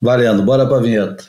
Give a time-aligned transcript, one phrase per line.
[0.00, 1.24] Valendo, bora pra vinheta.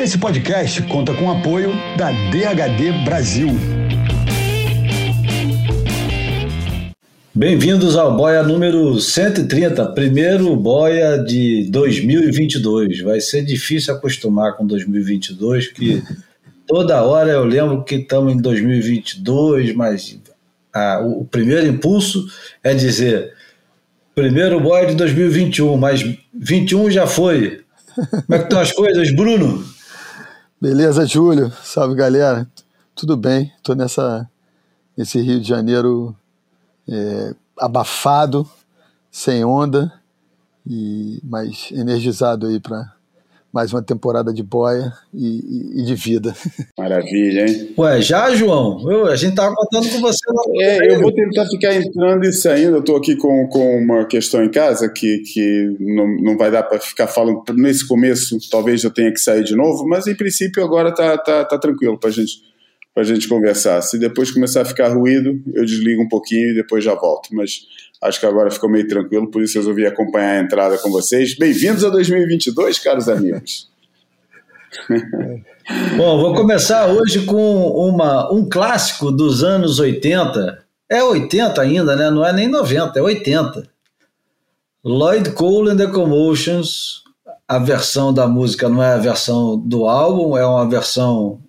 [0.00, 3.50] Esse podcast conta com o apoio da DHD Brasil.
[7.32, 13.02] Bem-vindos ao Boia número 130, primeiro Boia de 2022.
[13.02, 16.02] Vai ser difícil acostumar com 2022, que
[16.66, 20.18] toda hora eu lembro que estamos em 2022, mas
[20.74, 22.26] ah, o primeiro impulso
[22.64, 23.38] é dizer
[24.14, 26.02] primeiro Boia de 2021, mas
[26.32, 27.64] 21 já foi.
[27.94, 29.64] Como é que estão as coisas, Bruno?
[30.60, 31.52] Beleza, Júlio.
[31.62, 32.46] Salve, galera.
[32.94, 33.52] Tudo bem?
[33.56, 34.28] Estou nessa
[34.96, 36.14] nesse Rio de Janeiro
[36.86, 38.46] é, abafado,
[39.10, 39.90] sem onda,
[40.66, 42.92] e mais energizado aí para
[43.52, 46.34] mais uma temporada de boia e, e, e, de vida.
[46.78, 47.74] Maravilha, hein?
[47.76, 48.88] Ué, já, João?
[48.90, 50.18] Eu, a gente tava contando com você.
[50.60, 52.76] É, eu vou tentar ficar entrando e saindo.
[52.76, 56.62] Eu tô aqui com, com uma questão em casa que, que não, não vai dar
[56.62, 58.38] para ficar falando nesse começo.
[58.50, 61.98] Talvez eu tenha que sair de novo, mas em princípio agora tá, tá, tá tranquilo
[61.98, 62.34] pra gente,
[62.94, 63.82] pra gente conversar.
[63.82, 67.30] Se depois começar a ficar ruído, eu desligo um pouquinho e depois já volto.
[67.32, 67.62] Mas
[68.02, 71.36] Acho que agora ficou meio tranquilo, por isso resolvi acompanhar a entrada com vocês.
[71.36, 73.68] Bem-vindos a 2022, caros amigos.
[75.98, 80.64] Bom, vou começar hoje com uma, um clássico dos anos 80.
[80.88, 82.10] É 80 ainda, né?
[82.10, 83.68] Não é nem 90, é 80.
[84.82, 87.04] Lloyd Cole and the Commotions.
[87.46, 91.42] A versão da música não é a versão do álbum, é uma versão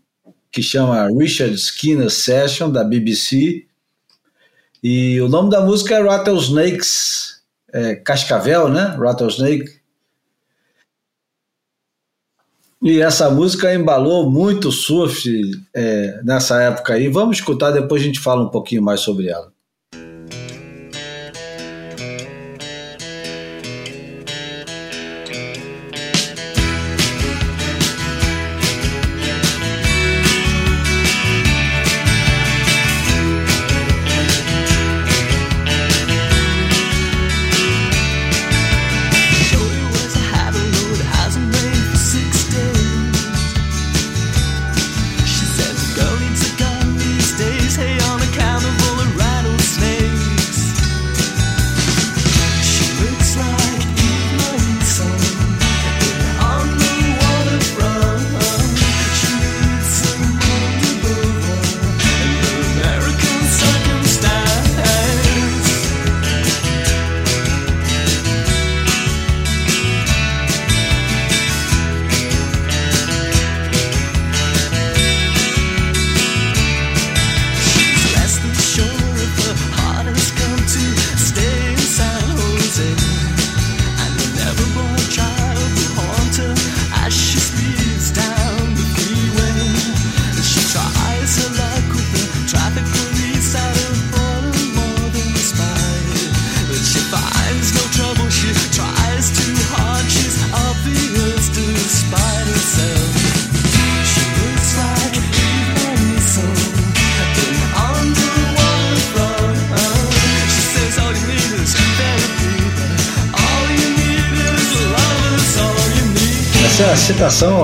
[0.51, 3.65] que chama Richard Skinner Session, da BBC.
[4.83, 8.95] E o nome da música é Rattlesnakes, é, Cascavel, né?
[8.97, 9.79] Rattlesnake.
[12.81, 15.29] E essa música embalou muito surf
[15.71, 17.09] é, nessa época aí.
[17.09, 19.53] Vamos escutar, depois a gente fala um pouquinho mais sobre ela.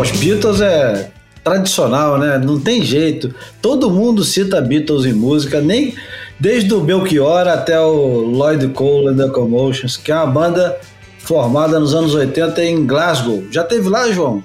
[0.08, 1.10] Aos Beatles é
[1.44, 2.38] tradicional, né?
[2.38, 3.34] Não tem jeito.
[3.62, 5.96] Todo mundo cita Beatles em música, nem
[6.40, 10.80] desde o Belchior até o Lloyd Cole and the Commotions, que é uma banda
[11.20, 13.44] formada nos anos 80 em Glasgow.
[13.52, 14.44] Já teve lá, João?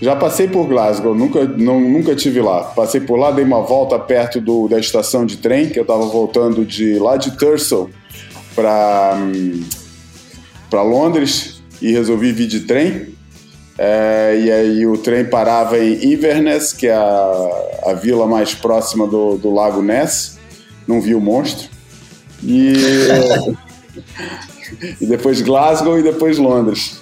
[0.00, 2.62] Já passei por Glasgow, nunca, não, nunca tive lá.
[2.62, 6.04] Passei por lá, dei uma volta perto do, da estação de trem, que eu estava
[6.06, 7.90] voltando de lá de Thurston
[8.54, 9.62] para hum,
[10.70, 13.19] para Londres e resolvi vir de trem.
[13.82, 19.06] É, e aí o trem parava em Inverness, que é a, a vila mais próxima
[19.06, 20.38] do, do Lago Ness.
[20.86, 21.66] Não vi o monstro.
[22.44, 22.74] E,
[25.00, 27.00] e depois Glasgow e depois Londres.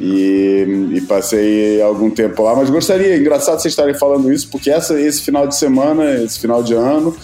[0.00, 5.00] E, e, passei algum tempo lá, mas gostaria, engraçado vocês estarem falando isso, porque essa,
[5.00, 7.16] esse final de semana, esse final de ano,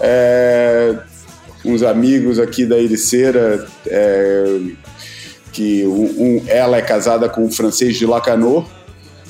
[0.00, 0.94] é,
[1.64, 4.60] uns amigos aqui da Ericeira é,
[5.58, 8.64] que um, ela é casada com um francês de Lacanau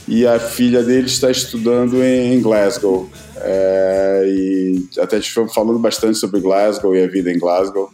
[0.06, 3.08] e a filha dele está estudando em Glasgow.
[3.40, 7.90] É, e até estivemos falando bastante sobre Glasgow e a vida em Glasgow.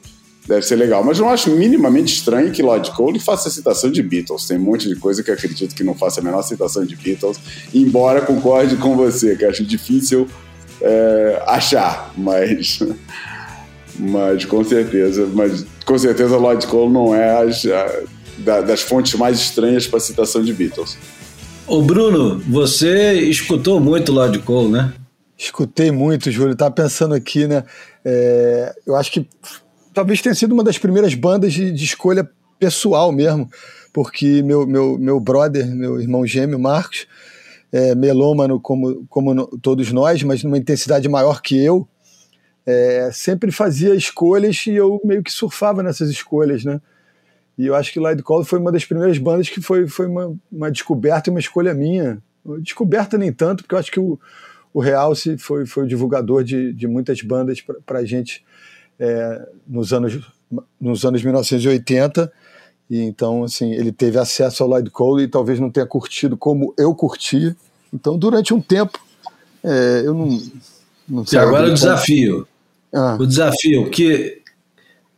[0.49, 4.49] Deve ser legal, mas não acho minimamente estranho que Lloyd Cole faça citação de Beatles.
[4.49, 7.39] Tem um monte de coisa que acredito que não faça a menor citação de Beatles,
[7.73, 10.27] embora concorde com você, que acho difícil
[10.83, 12.81] é, achar, mas
[13.99, 17.31] Mas com certeza, mas com certeza Lloyd Cole não é
[18.39, 20.97] da, das fontes mais estranhas para citação de Beatles.
[21.67, 24.93] Ô Bruno, você escutou muito Lloyd Cole, né?
[25.37, 26.55] Escutei muito, Júlio.
[26.55, 27.65] Tava pensando aqui, né?
[28.05, 29.27] É, eu acho que
[29.93, 32.29] talvez tenha sido uma das primeiras bandas de, de escolha
[32.59, 33.49] pessoal mesmo,
[33.93, 37.07] porque meu, meu, meu brother, meu irmão gêmeo, Marcos,
[37.73, 41.89] é melômano como, como todos nós, mas numa intensidade maior que eu,
[42.67, 46.81] é, sempre fazia escolhas e eu meio que surfava nessas escolhas, né?
[47.57, 50.35] E eu acho que Lloyd Cole foi uma das primeiras bandas que foi, foi uma,
[50.51, 52.21] uma descoberta e uma escolha minha.
[52.61, 54.19] Descoberta nem tanto, porque eu acho que o,
[54.73, 58.45] o Realce foi, foi o divulgador de, de muitas bandas para a gente
[58.99, 60.21] é, nos, anos,
[60.81, 62.33] nos anos 1980.
[62.91, 66.75] E então, assim, ele teve acesso ao Lloyd Cole e talvez não tenha curtido como
[66.77, 67.57] eu curti.
[67.93, 68.99] Então, durante um tempo,
[69.63, 70.43] é, eu não,
[71.09, 71.39] não sei.
[71.39, 72.47] E agora o desafio.
[72.93, 73.17] Ah.
[73.19, 74.43] O desafio, que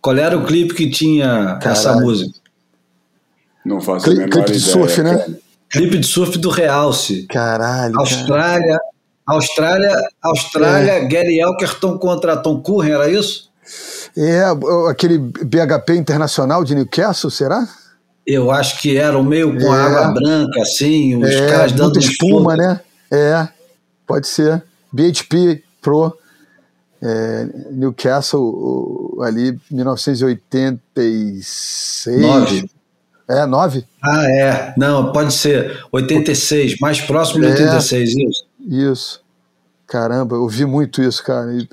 [0.00, 1.70] qual era o clipe que tinha Caralho.
[1.70, 2.38] essa música?
[3.64, 5.18] Não faço Cli a menor clipe de ideia, surf, né?
[5.18, 5.38] Cara.
[5.70, 7.26] Clipe de surf do Realce.
[7.26, 7.98] Caralho.
[7.98, 8.78] Austrália,
[9.26, 11.04] Austrália, Austrália, é.
[11.04, 13.50] Gary Elkerton contra Tom Curren, era isso?
[14.16, 14.44] É,
[14.88, 17.66] aquele BHP internacional de Newcastle, será?
[18.24, 19.80] Eu acho que era o meio com é.
[19.80, 22.80] água branca, assim, os é, caras dando espuma, né?
[23.10, 23.48] É,
[24.06, 24.62] pode ser.
[24.92, 26.16] BHP Pro
[27.06, 32.20] é, Newcastle ali 1986.
[32.20, 32.68] 9.
[33.28, 33.84] É, 9?
[34.02, 34.74] Ah, é.
[34.76, 35.80] Não, pode ser.
[35.92, 38.44] 86, mais próximo de é, 86, isso.
[38.68, 39.24] Isso.
[39.86, 41.52] Caramba, eu vi muito isso, cara.
[41.52, 41.68] E,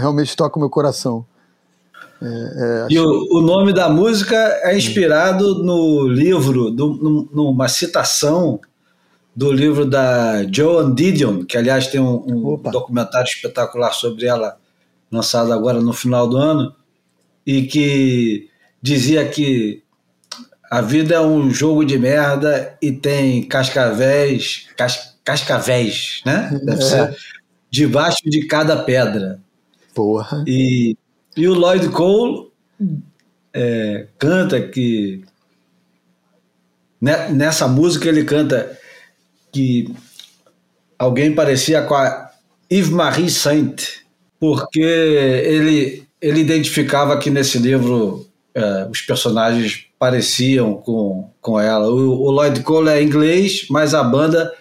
[0.00, 1.24] realmente toca o meu coração.
[2.20, 8.58] É, é, e o, o, nome da música é inspirado no livro, do, numa citação
[9.34, 14.56] do livro da Joan Didion, que aliás tem um, um documentário espetacular sobre ela,
[15.12, 16.74] lançado agora no final do ano,
[17.46, 18.48] e que
[18.80, 19.82] dizia que
[20.70, 26.58] a vida é um jogo de merda e tem cascavéis, cas, cascavéis, né?
[26.64, 26.84] Deve é.
[26.84, 27.16] ser
[27.70, 29.38] debaixo de cada pedra.
[29.94, 30.42] Porra.
[30.46, 30.96] E,
[31.36, 32.50] e o Lloyd Cole
[33.52, 35.22] é, canta que
[37.30, 38.78] nessa música ele canta
[39.50, 39.92] que
[40.98, 42.30] alguém parecia com a
[42.70, 44.01] Yves Marie Saint
[44.42, 51.88] porque ele, ele identificava que nesse livro é, os personagens pareciam com, com ela.
[51.88, 54.52] O, o, Lloyd Cole é inglês, mas a banda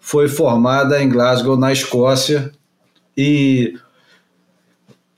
[0.00, 2.50] foi formada em Glasgow, na Escócia,
[3.14, 3.74] e,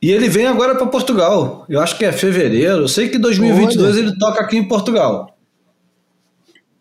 [0.03, 1.65] e ele vem agora para Portugal.
[1.69, 2.79] Eu acho que é fevereiro.
[2.79, 4.01] Eu sei que 2022 Olha.
[4.01, 5.39] ele toca aqui em Portugal.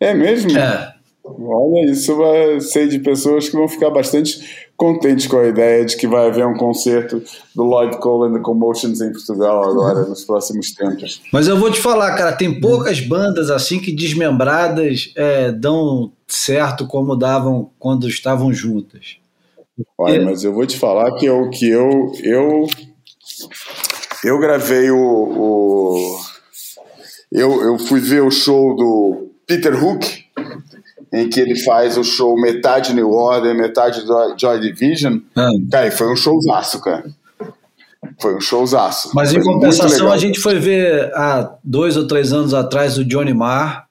[0.00, 0.58] É mesmo?
[0.58, 0.92] É.
[1.38, 5.96] Olha, isso vai ser de pessoas que vão ficar bastante contentes com a ideia de
[5.96, 7.22] que vai haver um concerto
[7.54, 11.20] do Lloyd Cole and the Commotions em Portugal agora, nos próximos tempos.
[11.32, 16.86] Mas eu vou te falar, cara, tem poucas bandas assim que desmembradas é, dão certo
[16.86, 19.16] como davam quando estavam juntas.
[19.96, 22.66] Olha, mas eu vou te falar que eu, que eu, eu,
[24.24, 26.18] eu gravei o, o
[27.32, 30.27] eu, eu fui ver o show do Peter Hook
[31.12, 34.02] em que ele faz o show metade New Order, metade
[34.38, 35.18] Joy Division.
[35.36, 35.50] Ah.
[35.70, 37.04] Cara, foi um showzaço, cara.
[38.20, 39.10] Foi um showzaço.
[39.14, 43.34] Mas em compensação, a gente foi ver há dois ou três anos atrás o Johnny
[43.34, 43.88] Marr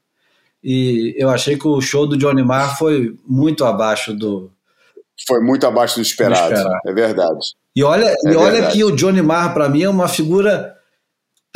[0.63, 4.51] e eu achei que o show do Johnny Marr foi muito abaixo do.
[5.27, 6.79] Foi muito abaixo do esperado, do esperado.
[6.85, 7.39] é verdade.
[7.75, 10.75] E olha, é e olha que o Johnny Marr, para mim, é uma figura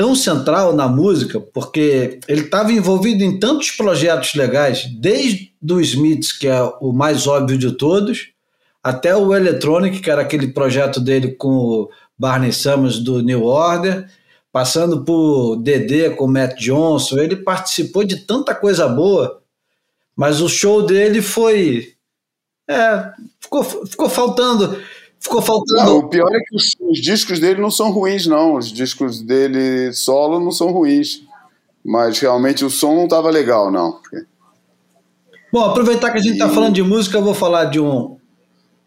[0.02, 6.32] tão central na música, porque ele estava envolvido em tantos projetos legais, desde do Smiths,
[6.32, 8.30] que é o mais óbvio de todos,
[8.84, 14.10] até o Electronic, que era aquele projeto dele com o Barney Summers do New Order,
[14.52, 19.40] passando por DD com o Matt Johnson, ele participou de tanta coisa boa,
[20.16, 21.94] mas o show dele foi.
[22.68, 24.82] É, ficou, ficou faltando
[25.22, 25.84] Ficou faltando.
[25.86, 28.56] Não, o pior é que os, os, discos dele não são ruins, não.
[28.56, 31.22] Os discos dele solo não são ruins.
[31.86, 34.00] Mas realmente o som não estava legal, não.
[35.54, 36.54] Bom, aproveitar que a gente está e...
[36.54, 38.18] falando de música, eu vou falar de um,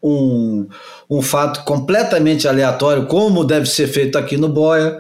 [0.03, 0.67] um,
[1.09, 4.99] um fato completamente aleatório, como deve ser feito aqui no Boia,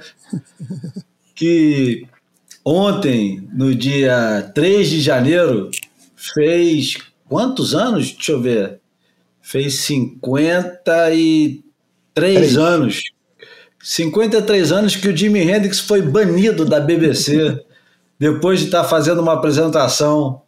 [1.34, 2.06] que
[2.64, 5.70] ontem, no dia 3 de janeiro,
[6.14, 6.96] fez
[7.28, 8.12] quantos anos?
[8.12, 8.83] Deixa eu ver
[9.44, 11.62] fez 53
[12.14, 12.56] Três.
[12.56, 13.02] anos.
[13.78, 17.62] 53 anos que o Jimi Hendrix foi banido da BBC
[18.18, 20.40] depois de estar fazendo uma apresentação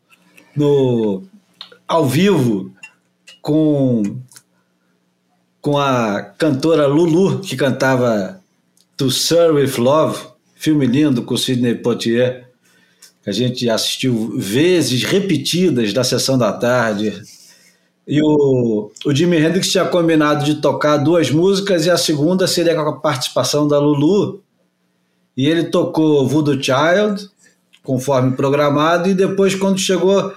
[0.57, 1.23] no
[1.87, 2.75] ao vivo
[3.43, 4.03] com
[5.61, 8.41] com a cantora Lulu que cantava
[8.97, 12.49] To Sir With Love, filme lindo com Sidney Poitier,
[13.23, 17.13] que a gente assistiu vezes repetidas da sessão da tarde.
[18.07, 22.75] E o, o Jimi Hendrix tinha combinado de tocar duas músicas e a segunda seria
[22.75, 24.41] com a participação da Lulu.
[25.37, 27.29] E ele tocou Voodoo Child,
[27.83, 30.33] conforme programado, e depois, quando chegou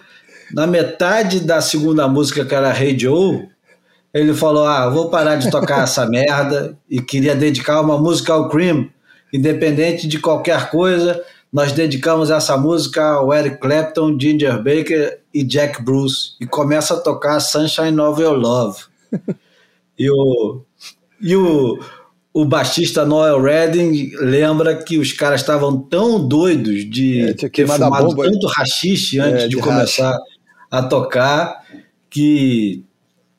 [0.54, 3.48] na metade da segunda música, que era Hey Joe,
[4.14, 8.50] ele falou: Ah, vou parar de tocar essa merda e queria dedicar uma música ao
[8.50, 8.90] Cream,
[9.32, 11.24] independente de qualquer coisa.
[11.52, 16.34] Nós dedicamos essa música ao Eric Clapton, Ginger Baker e Jack Bruce.
[16.40, 18.84] E começa a tocar Sunshine of Your Love.
[19.98, 20.62] e o,
[21.20, 21.80] e o,
[22.32, 28.16] o baixista Noel Redding lembra que os caras estavam tão doidos de É, ter fumado
[28.16, 30.16] tanto rachixe antes É, de, de começar
[30.70, 31.64] a tocar
[32.10, 32.84] que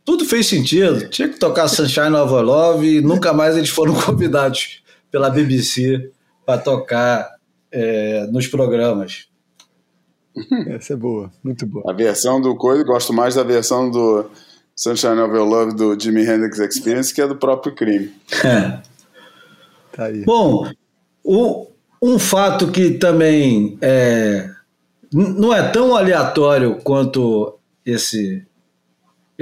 [0.05, 1.09] tudo fez sentido.
[1.09, 6.11] Tinha que tocar Sunshine of Your Love e nunca mais eles foram convidados pela BBC
[6.45, 7.40] para tocar
[7.73, 9.29] é, nos programas.
[10.69, 11.91] Essa é boa, muito boa.
[11.91, 14.31] A versão do Coisa, gosto mais da versão do
[14.77, 18.13] Sunshine of Your Love do Jimi Hendrix Experience, que é do próprio crime.
[19.93, 20.25] Tá aí.
[20.25, 20.71] Bom,
[21.25, 21.67] o-
[22.01, 24.49] um fato que também é,
[25.13, 28.47] não é tão aleatório quanto esse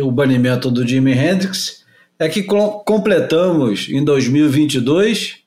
[0.00, 1.84] o banimento do Jimi Hendrix
[2.18, 5.40] é que com- completamos em 2022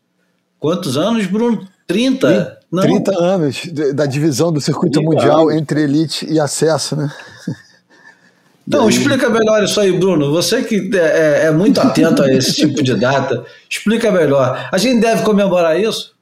[0.60, 1.68] quantos anos, Bruno?
[1.88, 2.60] 30?
[2.72, 5.62] Não, 30 anos da divisão do circuito 30 mundial anos.
[5.62, 7.12] entre elite e acesso, né?
[8.68, 10.32] Então, explica melhor isso aí, Bruno.
[10.32, 14.70] Você que é, é- é muito atento a esse tipo de data, explica melhor.
[14.72, 16.16] A gente deve comemorar isso?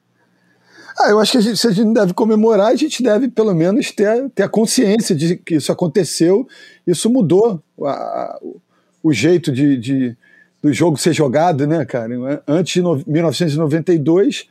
[0.98, 3.54] Ah, eu acho que a gente, se a gente deve comemorar, a gente deve pelo
[3.54, 6.48] menos ter, ter a consciência de que isso aconteceu,
[6.88, 8.60] isso mudou a- a- o-
[9.04, 10.18] o jeito de, de-
[10.64, 12.42] do jogo ser jogado, né, cara?
[12.48, 14.46] Antes de no- 1992,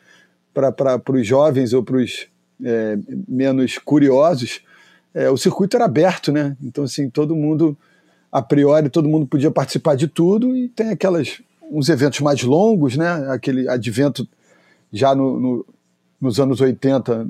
[0.73, 2.27] para os jovens ou para os
[2.65, 2.99] é,
[3.29, 4.61] menos curiosos,
[5.15, 6.57] é, o circuito era aberto, né?
[6.63, 7.77] Então, assim, todo mundo,
[8.31, 12.97] a priori, todo mundo podia participar de tudo e tem aquelas uns eventos mais longos,
[12.97, 13.31] né?
[13.31, 14.27] Aquele advento
[14.93, 15.67] já no- no,
[16.21, 17.27] nos anos 80,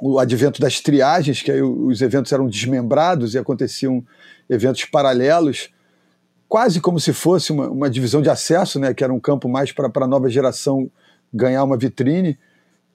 [0.00, 4.04] o advento das triagens, que aí os eventos eram desmembrados e aconteciam
[4.48, 5.70] eventos paralelos,
[6.48, 9.72] quase como se fosse uma, uma divisão de acesso, né, que era um campo mais
[9.72, 10.90] para a nova geração
[11.34, 12.38] ganhar uma vitrine.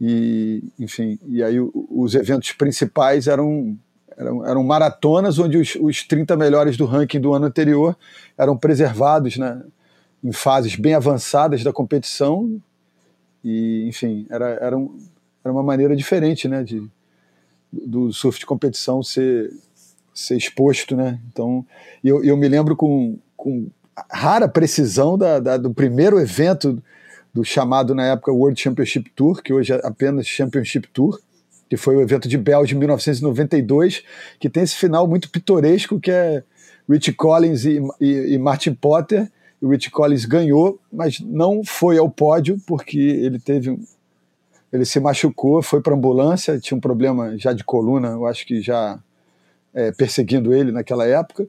[0.01, 3.77] E, enfim, e aí os eventos principais eram,
[4.17, 7.98] eram, eram maratonas onde os, os 30 melhores do ranking do ano anterior
[8.38, 9.62] eram preservados né,
[10.24, 12.62] em fases bem avançadas da competição
[13.43, 14.98] e, enfim, era, era, um,
[15.43, 16.81] era uma maneira diferente, né, de,
[17.72, 19.51] do surf de competição ser,
[20.13, 21.19] ser exposto, né?
[21.31, 21.65] Então,
[22.03, 23.67] eu, eu me lembro com, com
[24.12, 26.81] rara precisão da, da- do primeiro evento
[27.33, 31.19] do chamado na época World Championship Tour, que hoje é apenas Championship Tour,
[31.69, 34.03] que foi o evento de Bell de 1992,
[34.39, 36.43] que tem esse final muito pitoresco que é
[36.89, 39.29] Rich Collins e, e, e Martin Potter.
[39.62, 43.77] O Rich Collins ganhou, mas não foi ao pódio porque ele teve
[44.71, 48.62] ele se machucou, foi para ambulância, tinha um problema já de coluna, eu acho que
[48.62, 49.00] já
[49.74, 51.48] é, perseguindo ele naquela época.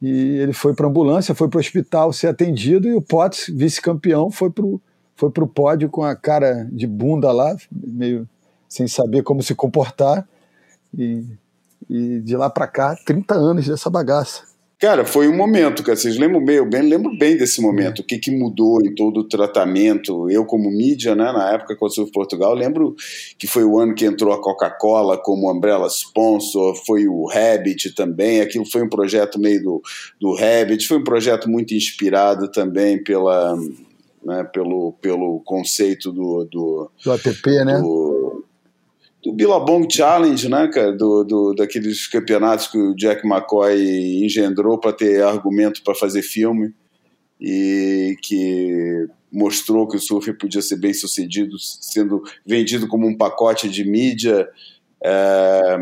[0.00, 4.30] E ele foi para ambulância, foi para o hospital ser atendido e o Potts, vice-campeão,
[4.30, 4.80] foi para o
[5.22, 8.28] foi pro pódio com a cara de bunda lá, meio
[8.68, 10.26] sem saber como se comportar.
[10.98, 11.24] E,
[11.88, 14.42] e de lá para cá, 30 anos dessa bagaça.
[14.80, 15.96] Cara, foi um momento, cara.
[15.96, 16.56] Vocês lembram bem?
[16.56, 18.00] Eu bem, lembro bem desse momento.
[18.00, 20.28] O que, que mudou em todo o tratamento?
[20.28, 22.96] Eu, como mídia, né, na época que eu Surf Portugal, lembro
[23.38, 28.40] que foi o ano que entrou a Coca-Cola como umbrella sponsor, foi o Rabbit também.
[28.40, 29.82] Aquilo foi um projeto meio do,
[30.20, 30.88] do Rabbit.
[30.88, 33.56] Foi um projeto muito inspirado também pela,
[34.24, 37.80] né, pelo, pelo conceito do, do, Do ATP, né?
[37.80, 38.44] do,
[39.22, 40.92] do Billabong Challenge, né, cara?
[40.92, 46.74] Do, do, daqueles campeonatos que o Jack McCoy engendrou para ter argumento para fazer filme
[47.40, 53.68] e que mostrou que o surf podia ser bem sucedido, sendo vendido como um pacote
[53.68, 54.48] de mídia
[55.04, 55.76] é,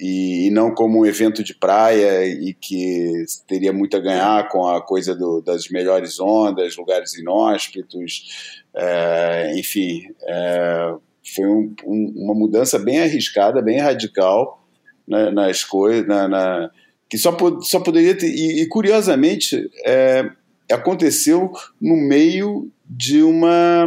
[0.00, 4.66] e, e não como um evento de praia e que teria muito a ganhar com
[4.66, 10.02] a coisa do, das melhores ondas, lugares inóspitos, é, enfim.
[10.22, 10.94] É,
[11.34, 14.64] foi um, um, uma mudança bem arriscada, bem radical
[15.06, 16.70] né, nas coisas, na, na,
[17.08, 18.28] que só, só poderia ter.
[18.28, 20.28] E, e curiosamente, é,
[20.70, 23.86] aconteceu no meio de uma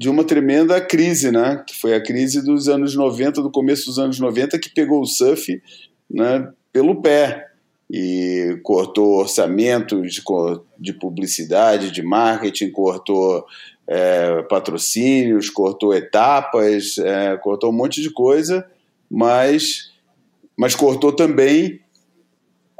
[0.00, 1.62] de uma tremenda crise, né?
[1.68, 5.06] Que foi a crise dos anos 90, do começo dos anos 90, que pegou o
[5.06, 5.62] surf
[6.10, 7.48] né, pelo pé
[7.90, 10.22] e cortou orçamentos de,
[10.78, 13.44] de publicidade, de marketing, cortou
[13.86, 18.66] é, patrocínios, cortou etapas, é, cortou um monte de coisa,
[19.10, 19.92] mas,
[20.56, 21.78] mas cortou também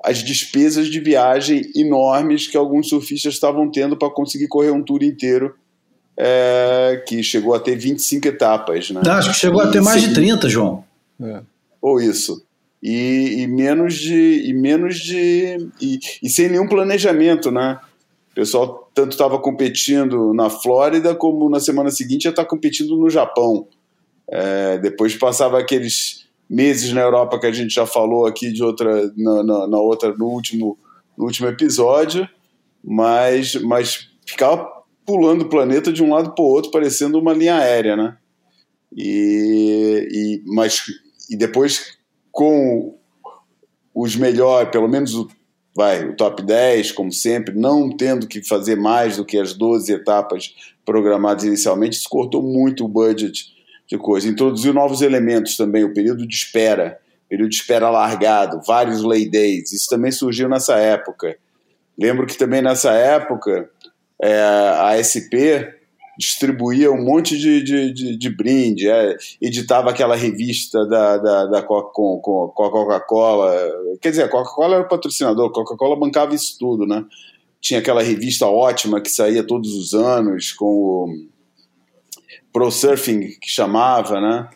[0.03, 5.03] as despesas de viagem enormes que alguns surfistas estavam tendo para conseguir correr um tour
[5.03, 5.55] inteiro,
[6.17, 8.91] é, que chegou a ter 25 etapas.
[8.91, 9.01] Né?
[9.07, 10.85] Acho que chegou a ter mais de 30, João.
[11.23, 11.41] É.
[11.81, 12.43] Ou isso.
[12.83, 14.49] E, e, menos de.
[14.49, 17.79] E, menos de e, e sem nenhum planejamento, né?
[18.31, 23.11] O pessoal tanto estava competindo na Flórida como na semana seguinte já está competindo no
[23.11, 23.67] Japão.
[24.29, 29.13] É, depois passava aqueles meses na Europa que a gente já falou aqui de outra
[29.17, 30.79] na, na, na outra no último
[31.17, 32.29] no último episódio,
[32.83, 37.57] mas mas ficava pulando o planeta de um lado para o outro parecendo uma linha
[37.57, 38.17] aérea, né?
[38.97, 40.83] E, e mas
[41.29, 41.99] e depois
[42.31, 42.97] com
[43.95, 45.29] os melhores, pelo menos o
[45.75, 49.93] vai, o top 10, como sempre, não tendo que fazer mais do que as 12
[49.93, 50.55] etapas
[50.85, 53.47] programadas inicialmente, isso cortou muito o budget
[53.87, 54.29] de coisa.
[54.29, 59.73] Introduziu novos elementos também, o período de espera, período de espera largado, vários lay days,
[59.73, 61.37] isso também surgiu nessa época.
[61.99, 63.71] Lembro que também nessa época
[64.23, 65.81] é, a SP
[66.21, 71.63] distribuía um monte de, de, de, de brinde, é, editava aquela revista da, da, da
[71.63, 73.57] Coca-Cola.
[74.03, 77.03] Quer dizer, a Coca-Cola era o patrocinador, Coca-Cola bancava isso tudo, né?
[77.59, 81.09] Tinha aquela revista ótima que saía todos os anos, com o
[82.53, 84.51] Pro Surfing, que chamava, né?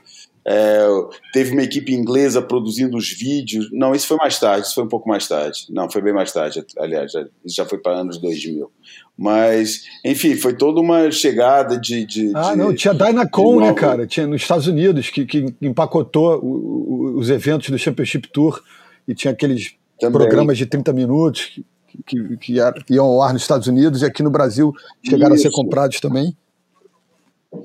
[0.47, 0.87] É,
[1.33, 3.71] teve uma equipe inglesa produzindo os vídeos.
[3.73, 5.67] Não, isso foi mais tarde, isso foi um pouco mais tarde.
[5.71, 8.71] Não, foi bem mais tarde, aliás, já, isso já foi para anos 2000.
[9.17, 12.05] Mas, enfim, foi toda uma chegada de.
[12.05, 14.07] de ah, de, não, tinha Dynacon, né, cara?
[14.07, 18.63] Tinha nos Estados Unidos, que, que empacotou o, o, os eventos do Championship Tour
[19.07, 20.19] e tinha aqueles Também.
[20.19, 21.61] programas de 30 minutos
[22.07, 25.47] que, que, que iam ao ar nos Estados Unidos e aqui no Brasil chegaram Isso.
[25.47, 26.37] a ser comprados também.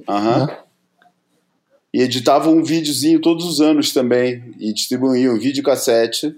[0.08, 0.46] Aham.
[0.46, 0.58] Né?
[1.94, 6.36] E editavam um videozinho todos os anos também e distribuíam vídeo cassete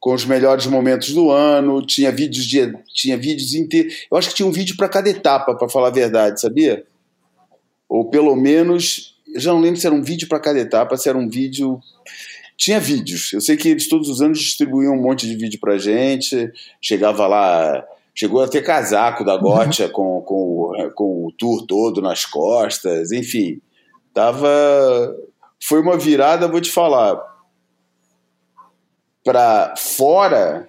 [0.00, 4.06] com os melhores momentos do ano, tinha vídeos de tinha vídeos inteiros.
[4.10, 6.84] Eu acho que tinha um vídeo para cada etapa, para falar a verdade, sabia?
[7.86, 11.08] Ou pelo menos, eu já não lembro se era um vídeo para cada etapa, se
[11.08, 11.78] era um vídeo
[12.60, 13.32] tinha vídeos.
[13.32, 16.50] Eu sei que eles todos os anos distribuíam um monte de vídeo pra gente.
[16.80, 17.82] Chegava lá,
[18.14, 19.92] chegou a ter casaco da Gotcha uhum.
[19.92, 23.60] com, com, com o tour todo nas costas, enfim.
[24.12, 24.48] Tava
[25.62, 27.20] foi uma virada, vou te falar
[29.22, 30.68] para fora,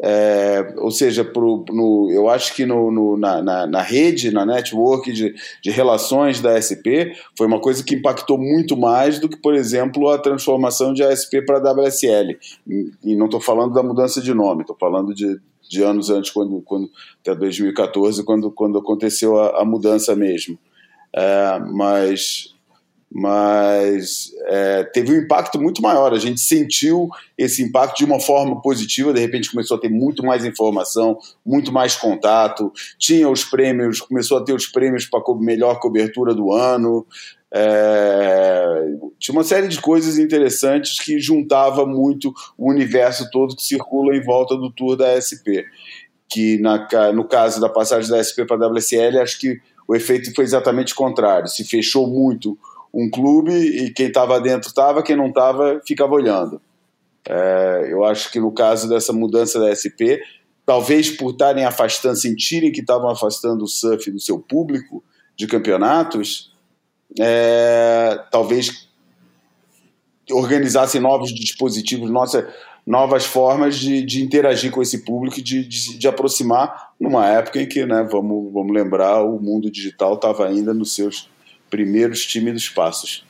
[0.00, 4.46] é, ou seja, pro, no, eu acho que no, no na, na, na, rede, na
[4.46, 9.36] network de, de relações da SP, foi uma coisa que impactou muito mais do que,
[9.36, 12.38] por exemplo, a transformação de ASP para WSL.
[12.66, 16.30] E, e não estou falando da mudança de nome, estou falando de, de anos antes,
[16.30, 16.88] quando, quando
[17.20, 20.58] até 2014, quando, quando aconteceu a, a mudança mesmo.
[21.14, 22.52] É, mas
[23.14, 26.14] mas é, teve um impacto muito maior.
[26.14, 29.12] A gente sentiu esse impacto de uma forma positiva.
[29.12, 32.72] De repente começou a ter muito mais informação, muito mais contato.
[32.98, 37.06] Tinha os prêmios, começou a ter os prêmios para a melhor cobertura do ano.
[37.54, 38.86] É,
[39.18, 44.22] tinha uma série de coisas interessantes que juntava muito o universo todo que circula em
[44.22, 45.66] volta do tour da SP.
[46.30, 50.34] Que na, no caso da passagem da SP para a WSL, acho que o efeito
[50.34, 51.48] foi exatamente o contrário.
[51.48, 52.58] Se fechou muito
[52.92, 56.60] um clube e quem estava dentro estava, quem não estava ficava olhando.
[57.28, 60.20] É, eu acho que no caso dessa mudança da SP,
[60.66, 65.02] talvez por estarem afastando, sentirem que estavam afastando o surf do seu público
[65.36, 66.52] de campeonatos,
[67.18, 68.88] é, talvez
[70.30, 72.48] organizassem novos dispositivos, nossa,
[72.86, 77.60] novas formas de, de interagir com esse público e de, de, de, aproximar numa época
[77.60, 81.28] em que, né, vamos, vamos lembrar, o mundo digital estava ainda nos seus
[81.70, 83.24] primeiros tímidos passos.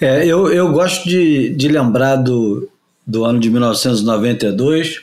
[0.00, 2.68] É, eu, eu gosto de, de lembrar do,
[3.06, 5.02] do ano de 1992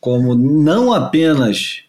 [0.00, 1.82] como não apenas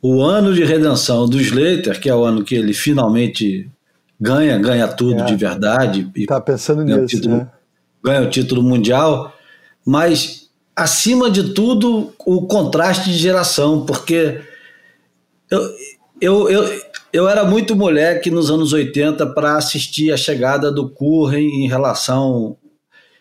[0.00, 3.68] o ano de redenção do Slater, que é o ano que ele finalmente
[4.20, 6.10] ganha, ganha tudo é, de verdade.
[6.26, 7.48] Tá pensando nisso, título, né?
[8.04, 9.34] Ganha o título mundial,
[9.88, 14.38] mas acima de tudo o contraste de geração, porque
[15.50, 15.74] eu,
[16.20, 21.64] eu, eu, eu era muito moleque nos anos 80 para assistir a chegada do Curren
[21.64, 22.58] em relação.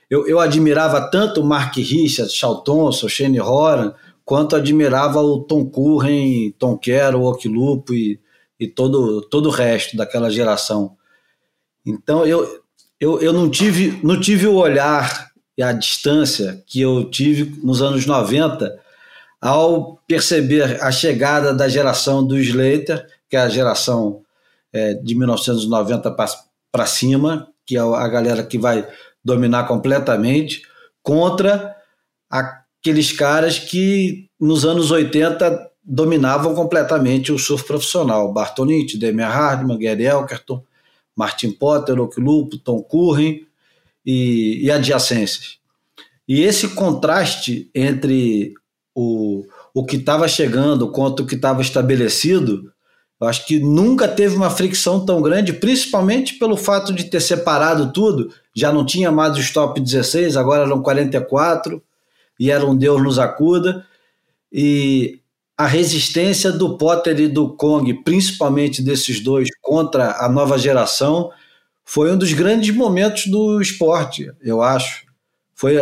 [0.09, 3.93] Eu, eu admirava tanto Mark Richards, Charles Thompson, Shane Horan,
[4.25, 8.19] quanto admirava o Tom Curren, Tom Quero, Okilupo e,
[8.59, 10.97] e todo, todo o resto daquela geração.
[11.85, 12.61] Então eu,
[12.99, 15.27] eu, eu não, tive, não tive o olhar
[15.57, 18.79] e a distância que eu tive nos anos 90
[19.41, 24.21] ao perceber a chegada da geração do Slater que é a geração
[24.71, 26.15] é, de 1990
[26.71, 28.87] para cima, que é a galera que vai
[29.23, 30.61] dominar completamente,
[31.03, 31.75] contra
[32.29, 38.31] aqueles caras que nos anos 80 dominavam completamente o surf profissional.
[38.31, 40.63] Bartolini, Demir Hardman, Gary Elkerton,
[41.15, 43.45] Martin Potter, Oak Lupo, Tom Curren
[44.07, 45.57] e, e adjacências.
[46.25, 48.53] E esse contraste entre
[48.95, 52.71] o, o que estava chegando quanto o que estava estabelecido,
[53.19, 57.91] eu acho que nunca teve uma fricção tão grande, principalmente pelo fato de ter separado
[57.91, 58.31] tudo.
[58.55, 61.81] Já não tinha mais os top 16, agora eram 44,
[62.39, 63.85] e era um Deus nos acuda.
[64.51, 65.19] E
[65.57, 71.31] a resistência do Potter e do Kong, principalmente desses dois, contra a nova geração,
[71.89, 75.05] foi um dos grandes momentos do esporte, eu acho.
[75.55, 75.77] Foi,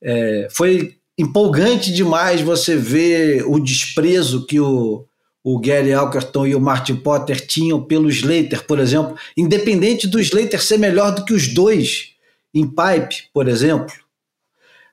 [0.00, 5.04] é, foi empolgante demais você ver o desprezo que o,
[5.42, 10.62] o Gary Elkerton e o Martin Potter tinham pelo Slater, por exemplo, independente do Slater
[10.62, 12.12] ser melhor do que os dois
[12.54, 13.92] em pipe, por exemplo.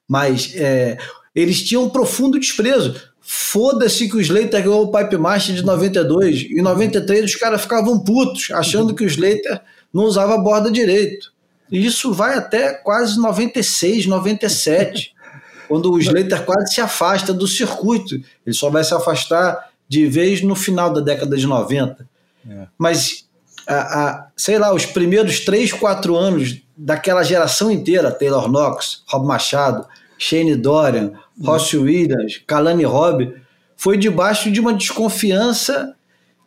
[0.07, 0.97] Mas é,
[1.35, 2.99] eles tinham um profundo desprezo.
[3.21, 6.47] Foda-se que o Slater ganhou o Pipe Master de 92.
[6.49, 9.61] Em 93 os caras ficavam putos, achando que o Slater
[9.93, 11.31] não usava a borda direito.
[11.71, 15.13] E isso vai até quase 96, 97,
[15.67, 18.15] quando o Slater quase se afasta do circuito.
[18.45, 22.07] Ele só vai se afastar de vez no final da década de 90.
[22.49, 22.67] É.
[22.77, 23.27] Mas,
[23.67, 29.27] a, a, sei lá, os primeiros 3, 4 anos daquela geração inteira, Taylor Knox, Rob
[29.27, 29.85] Machado,
[30.17, 33.33] Shane Dorian, Ross Williams, Kalani Robb,
[33.75, 35.95] foi debaixo de uma desconfiança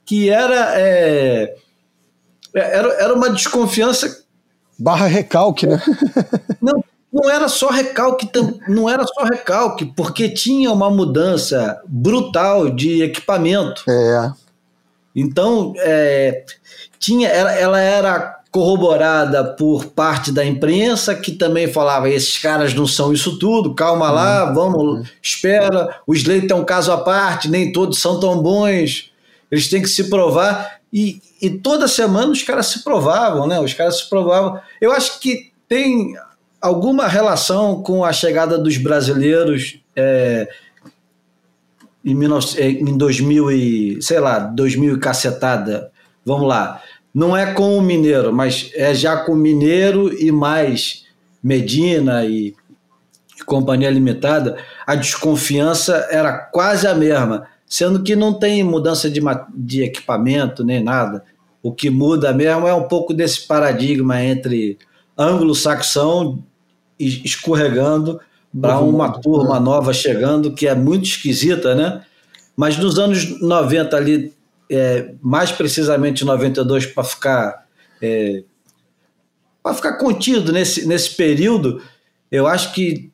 [0.05, 1.57] que era, é,
[2.55, 4.25] era, era uma desconfiança.
[4.79, 5.81] Barra recalque, né?
[6.61, 8.29] não, não era só recalque,
[8.69, 13.85] não era só recalque, porque tinha uma mudança brutal de equipamento.
[13.89, 14.33] É.
[15.15, 16.45] Então, é,
[16.99, 22.87] tinha, ela, ela era corroborada por parte da imprensa, que também falava: esses caras não
[22.87, 24.55] são isso tudo, calma lá, uhum.
[24.55, 25.05] vamos, uhum.
[25.21, 25.97] espera.
[26.07, 29.11] O Slater é um caso à parte, nem todos são tão bons,
[29.51, 30.82] eles têm que se provar.
[30.93, 33.59] E, e toda semana os caras se provavam, né?
[33.61, 34.61] Os caras se provavam.
[34.81, 36.15] Eu acho que tem
[36.61, 40.49] alguma relação com a chegada dos brasileiros é,
[42.05, 45.91] em, 19, em 2000 e, sei lá, 2000 e cacetada.
[46.25, 46.83] Vamos lá
[47.15, 51.05] não é com o Mineiro, mas é já com o Mineiro e mais
[51.43, 52.55] Medina e,
[53.39, 59.19] e Companhia Limitada, a desconfiança era quase a mesma, sendo que não tem mudança de,
[59.55, 61.25] de equipamento nem nada.
[61.63, 64.77] O que muda mesmo é um pouco desse paradigma entre
[65.17, 66.45] anglo-saxão
[66.99, 68.21] escorregando
[68.61, 72.05] para uma turma nova chegando que é muito esquisita, né?
[72.55, 74.35] Mas nos anos 90 ali
[74.71, 77.67] é, mais precisamente 92 para ficar
[78.03, 78.45] é,
[79.63, 81.81] para ficar contido nesse, nesse período,
[82.31, 83.11] eu acho que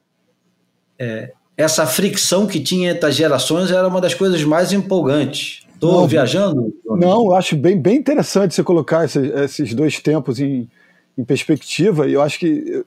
[0.99, 5.67] é, essa fricção que tinha entre as gerações era uma das coisas mais empolgantes.
[5.75, 6.73] Estou viajando?
[6.87, 10.69] Não, eu acho bem, bem interessante você colocar esses, esses dois tempos em,
[11.17, 12.07] em perspectiva.
[12.07, 12.85] E eu acho que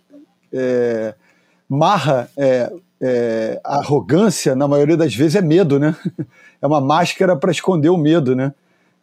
[0.54, 1.14] é,
[1.68, 5.96] marra é, é, arrogância, na maioria das vezes, é medo, né?
[6.64, 8.54] É uma máscara para esconder o medo, né?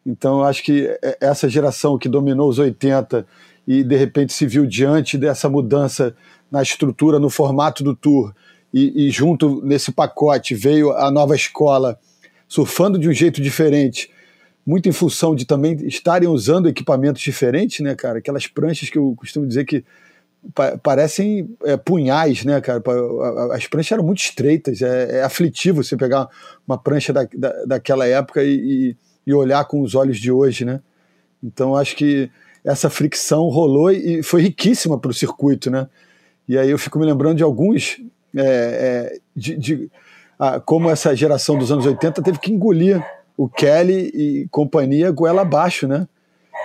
[0.06, 3.26] Então, acho que é, essa geração que dominou os 80
[3.66, 6.14] e de repente se viu diante dessa mudança
[6.52, 8.32] na estrutura, no formato do tour,
[8.86, 11.98] e, e junto nesse pacote veio a nova escola
[12.46, 14.10] surfando de um jeito diferente,
[14.66, 18.18] muito em função de também estarem usando equipamentos diferentes, né, cara?
[18.18, 19.84] Aquelas pranchas que eu costumo dizer que
[20.54, 22.82] pa parecem é, punhais, né, cara?
[23.52, 26.28] As pranchas eram muito estreitas, é, é aflitivo você pegar
[26.66, 28.96] uma prancha da, da, daquela época e, e
[29.28, 30.80] e olhar com os olhos de hoje, né?
[31.44, 32.30] Então acho que
[32.64, 35.86] essa fricção rolou e foi riquíssima para o circuito, né?
[36.48, 38.00] E aí eu fico me lembrando de alguns,
[38.36, 39.90] é, é, de, de
[40.38, 43.02] ah, como essa geração dos anos 80 teve que engolir
[43.36, 46.06] o Kelly e companhia goela abaixo, né?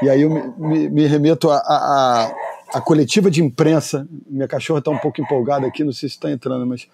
[0.02, 2.36] E aí eu me, me, me remeto a, a,
[2.74, 6.32] a, coletiva de imprensa, minha cachorra está um pouco empolgada aqui, não sei se está
[6.32, 6.88] entrando, mas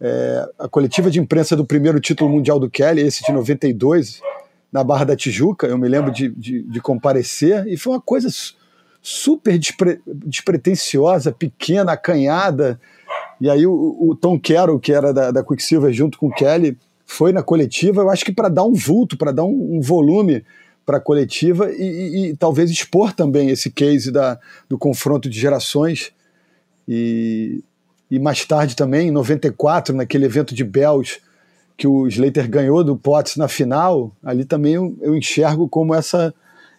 [0.00, 4.20] é, a coletiva de imprensa do primeiro título mundial do Kelly, esse de 92,
[4.72, 8.28] na Barra da Tijuca, eu me lembro de, de, de comparecer, e foi uma coisa
[9.02, 12.80] super despre, despretensiosa, pequena, acanhada.
[13.40, 16.76] E aí o, o Tom Carroll, que era da, da Quicksilver junto com o Kelly,
[17.04, 20.44] foi na coletiva, eu acho que para dar um vulto, para dar um, um volume
[20.84, 25.38] para a coletiva e, e, e, talvez expor também esse case da, do confronto de
[25.38, 26.12] gerações.
[26.88, 27.62] E,
[28.08, 31.18] e mais tarde também, em 94, naquele evento de Bells,
[31.76, 36.32] que o Slater ganhou do Potts na final, ali também eu, eu enxergo como essa,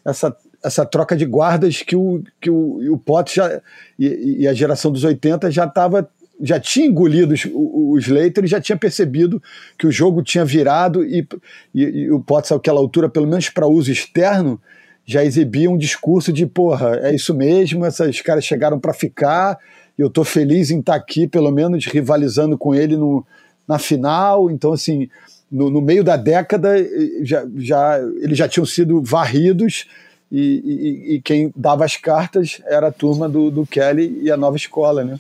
[0.06, 3.62] essa, essa troca de guardas que o, que o, o Potts já,
[4.00, 6.10] e, e, a geração dos 80 já estava
[6.42, 9.42] já tinha engolido o, o Slater e já tinha percebido
[9.78, 11.28] que o jogo tinha virado e,
[11.74, 14.62] e, e o Potts àquela altura, pelo menos para uso externo,
[15.06, 19.58] já exibia um discurso de porra, é isso mesmo, esses caras chegaram para ficar,
[19.98, 23.26] eu estou feliz em estar tá aqui, pelo menos rivalizando com ele no,
[23.68, 24.52] na final.
[24.52, 25.10] Então, assim,
[25.52, 26.76] no, no meio da década,
[27.24, 29.88] já, já, eles já tinham sido varridos
[30.32, 34.36] e, e, e, quem dava as cartas era a turma do, do Kelly e a
[34.36, 35.18] nova escola, né?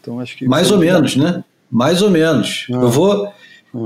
[0.00, 1.44] Então, acho que Mais ou menos, né?
[1.70, 2.66] Mais ou menos.
[2.70, 2.76] Ah.
[2.76, 3.32] Eu vou, ah.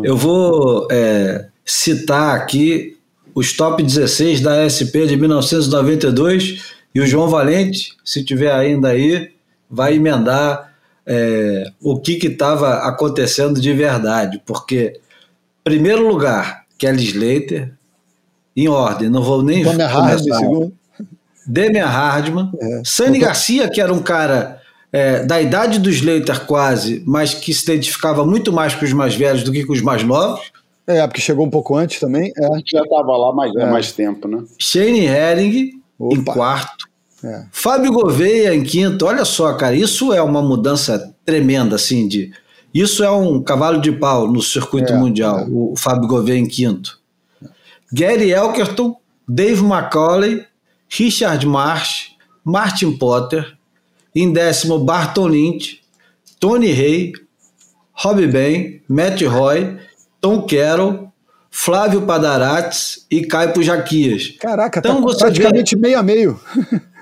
[0.03, 2.97] eu vou é, citar aqui
[3.35, 9.33] os top 16 da SP de 1992 e o João Valente, se tiver ainda aí,
[9.69, 10.73] vai emendar
[11.05, 15.01] é, o que estava acontecendo de verdade, porque
[15.65, 17.73] primeiro lugar, Kelly Slater,
[18.57, 20.73] em ordem, não vou nem Demian Hardman,
[21.47, 22.83] Demian Hardman, é.
[22.85, 24.61] Sunny Garcia, que era um cara
[24.95, 29.17] é, da idade do Slater quase, mas que se identificava muito mais com os mais
[29.17, 30.53] velhos do que com os mais novos.
[30.87, 32.33] É, porque chegou um pouco antes também.
[32.39, 32.49] É.
[32.65, 33.67] Já estava lá mais, é.
[33.69, 34.45] mais tempo, né?
[34.57, 36.15] Shane Herring Opa.
[36.15, 36.89] em quarto.
[37.25, 37.45] É.
[37.51, 39.05] Fábio Gouveia em quinto.
[39.05, 42.31] Olha só, cara, isso é uma mudança tremenda, assim, de.
[42.73, 45.47] Isso é um cavalo de pau no circuito é, mundial, é.
[45.49, 47.01] o Fábio Gouveia em quinto.
[47.93, 48.97] Gary Elkerton,
[49.29, 50.45] Dave McCauley,
[50.89, 52.13] Richard Marsh,
[52.45, 53.57] Martin Potter,
[54.15, 55.81] em décimo Barton Lynch,
[56.39, 57.13] Tony Hay,
[57.93, 59.77] Rob Ben, Matt Roy,
[60.21, 61.13] Tom Carroll,
[61.51, 64.37] Flávio Padarates e Caipo Jaquias.
[64.41, 65.81] Caraca, então, tá praticamente vê...
[65.81, 66.41] meio a meio.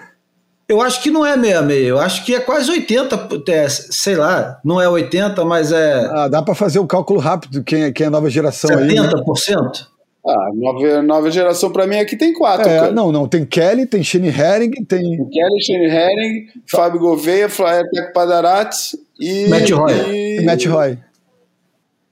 [0.69, 3.69] Eu acho que não é meio a meio, eu acho que é quase 80, é,
[3.69, 6.09] sei lá, não é 80, mas é.
[6.11, 8.79] Ah, dá para fazer o um cálculo rápido, quem é, quem é nova geração 70%?
[8.79, 8.97] aí.
[8.97, 9.63] 70%?
[9.63, 9.87] Né?
[10.25, 12.69] Ah, nova, nova geração para mim aqui tem quatro.
[12.69, 15.01] É, não, não, tem Kelly, tem Shane Herring, tem.
[15.01, 19.49] Kelly, Shane Herring, Fábio Gouveia, Flávio Padarates e.
[19.49, 19.93] Matt Roy.
[19.93, 20.45] E...
[20.45, 20.99] Matt Roy.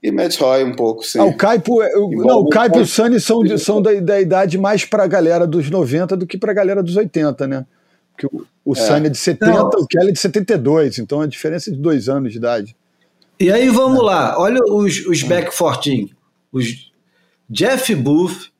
[0.03, 1.21] E Matt Roy um pouco, sim.
[1.21, 4.21] Ah, o Caipo, é, o, não, o Caipo e o Sunny são, são da, da
[4.21, 7.67] idade mais para a galera dos 90 do que para a galera dos 80, né?
[8.13, 8.77] Porque o, o é.
[8.77, 9.69] Sunny é de 70, Não.
[9.69, 12.75] o Kelly é de 72, então a diferença é de dois anos de idade.
[13.39, 14.03] E aí vamos é.
[14.03, 16.11] lá, olha os, os back 14.
[16.51, 16.90] Os
[17.51, 18.51] Jeff Booth,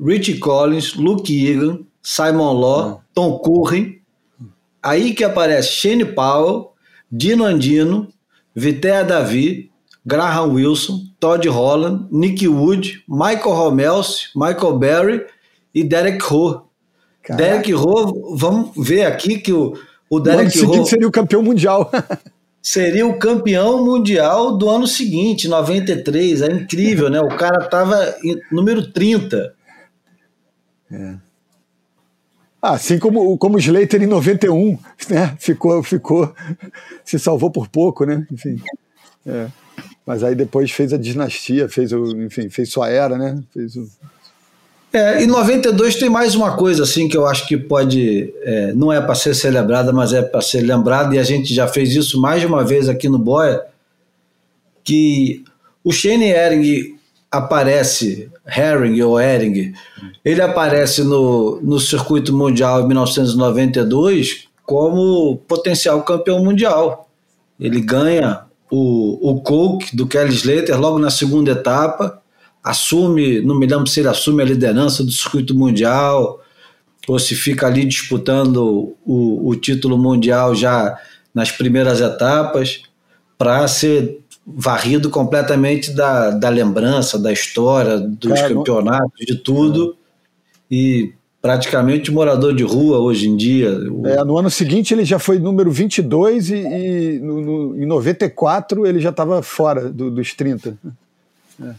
[0.00, 2.98] Richie Collins, Luke Egan, Simon Law, é.
[3.14, 4.00] Tom Curry.
[4.82, 6.72] Aí que aparece Shane Powell,
[7.10, 8.08] Dino Andino,
[8.54, 9.70] Vitea Davi,
[10.06, 15.26] Graham Wilson, Todd Holland, Nick Wood, Michael Romelsi, Michael Berry
[15.74, 16.68] e Derek Ho.
[17.22, 17.44] Caraca.
[17.44, 21.90] Derek Rowe, vamos ver aqui que o, o Derek Rowe seria o campeão mundial.
[22.68, 26.42] seria o campeão mundial do ano seguinte, 93.
[26.42, 27.18] É incrível, né?
[27.18, 29.54] O cara tava em número 30.
[30.92, 31.14] É.
[32.60, 34.78] Ah, assim como, como o Slater em 91,
[35.08, 35.34] né?
[35.38, 36.34] Ficou, ficou,
[37.02, 38.26] se salvou por pouco, né?
[38.30, 38.60] Enfim.
[39.26, 39.46] É.
[40.04, 43.42] Mas aí depois fez a dinastia, fez o, enfim, fez sua era, né?
[43.50, 43.88] Fez o,
[44.92, 48.92] é, em 92 tem mais uma coisa assim que eu acho que pode, é, não
[48.92, 52.20] é para ser celebrada, mas é para ser lembrada, e a gente já fez isso
[52.20, 53.62] mais de uma vez aqui no Boia,
[54.82, 55.44] que
[55.84, 56.98] o Shane Herring
[57.30, 59.74] aparece, Herring ou Herring,
[60.24, 67.08] ele aparece no, no circuito mundial em 1992 como potencial campeão mundial.
[67.60, 72.20] Ele ganha o, o Coke do Kelly Slater logo na segunda etapa,
[72.62, 76.40] assume, não me lembro se ele assume a liderança do circuito mundial
[77.06, 80.98] ou se fica ali disputando o, o título mundial já
[81.34, 82.82] nas primeiras etapas
[83.38, 89.96] para ser varrido completamente da, da lembrança, da história, dos campeonatos, de tudo.
[90.70, 93.68] E praticamente morador de rua hoje em dia.
[94.04, 98.86] É, no ano seguinte ele já foi número 22 e, e no, no, em 94
[98.86, 100.76] ele já estava fora do, dos 30.
[101.62, 101.74] É.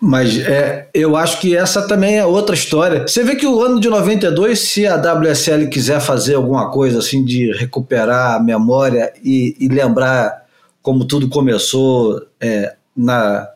[0.00, 3.06] Mas é, eu acho que essa também é outra história.
[3.06, 7.24] Você vê que o ano de 92, se a WSL quiser fazer alguma coisa assim
[7.24, 10.44] de recuperar a memória e, e lembrar
[10.82, 13.48] como tudo começou é, na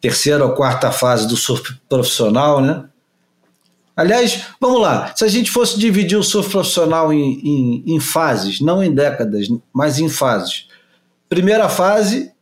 [0.00, 2.84] terceira ou quarta fase do surf profissional, né?
[3.94, 5.12] Aliás, vamos lá.
[5.14, 9.46] Se a gente fosse dividir o surf profissional em, em, em fases, não em décadas,
[9.72, 10.66] mas em fases.
[11.28, 12.32] Primeira fase,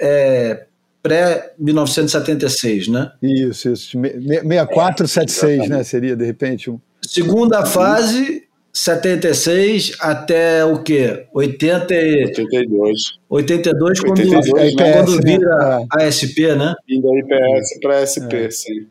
[0.00, 0.66] é,
[1.02, 3.12] pré-1976, né?
[3.20, 3.98] Isso, isso.
[4.00, 5.84] 64, 76, é, né?
[5.84, 6.70] Seria, de repente.
[6.70, 6.78] Um...
[7.02, 11.26] Segunda fase, 76 até o quê?
[11.34, 12.24] 80 e...
[12.26, 13.00] 82.
[13.28, 14.68] 82, quando, 82, né?
[14.68, 15.86] IPS, quando vira né?
[15.92, 16.74] a SP, né?
[16.88, 18.86] Indo da IPS para SP, sim.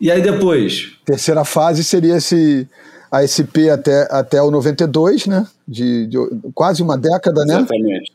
[0.00, 0.92] E aí depois?
[1.04, 2.68] Terceira fase seria esse
[3.10, 5.46] a SP até, até o 92, né?
[5.66, 6.18] De, de
[6.52, 7.56] quase uma década, né?
[7.56, 8.12] Exatamente.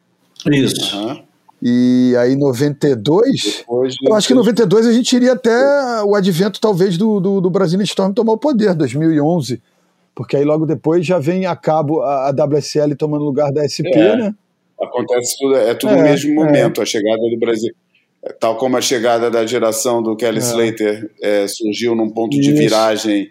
[0.52, 0.96] Isso.
[0.96, 1.29] Aham.
[1.62, 6.60] E aí 92, Depois, eu acho que em 92 a gente iria até o advento
[6.62, 9.62] talvez do, do, do Brasil Storm tomar o poder, 2011.
[10.16, 13.92] Porque aí logo depois já vem a cabo a, a WSL tomando lugar da SP,
[13.94, 14.16] É.
[14.16, 14.36] né?
[14.82, 16.34] Acontece tudo, é tudo É, no mesmo é.
[16.36, 17.74] momento, a chegada do Brasil.
[18.40, 20.42] Tal como a chegada da geração do Kelly É.
[20.42, 22.54] Slater é, surgiu num ponto de Isso.
[22.58, 23.28] viragem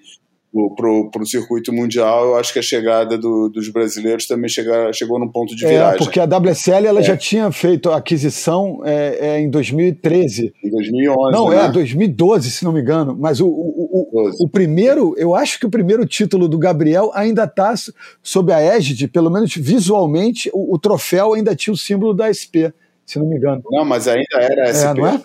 [0.77, 5.19] para o circuito mundial, eu acho que a chegada do- dos brasileiros também chega, chegou
[5.19, 5.99] num ponto de É, viragem.
[5.99, 7.03] porque a WSL ela É.
[7.03, 10.53] já tinha feito a aquisição é, é, em 2013.
[10.65, 11.67] Em 2011, Não, né?
[11.67, 13.17] é, 2012, se não me engano.
[13.19, 14.37] Mas o, o, o, 12.
[14.45, 17.75] o primeiro, eu acho que o primeiro título do Gabriel ainda está
[18.23, 22.73] sob a égide, pelo menos visualmente, o, o troféu ainda tinha o símbolo da SP,
[23.07, 23.63] se não me engano.
[23.71, 24.95] Não, mas ainda era É, SP.
[25.01, 25.21] não é?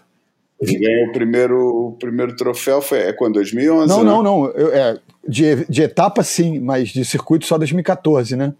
[0.61, 3.33] Ele ganhou o primeiro, o primeiro troféu, foi, é quando?
[3.33, 3.89] 2011?
[3.89, 4.09] Não, né?
[4.11, 4.45] não, não.
[4.51, 8.53] Eu- é, de, de etapa sim, mas de circuito só 2014, né?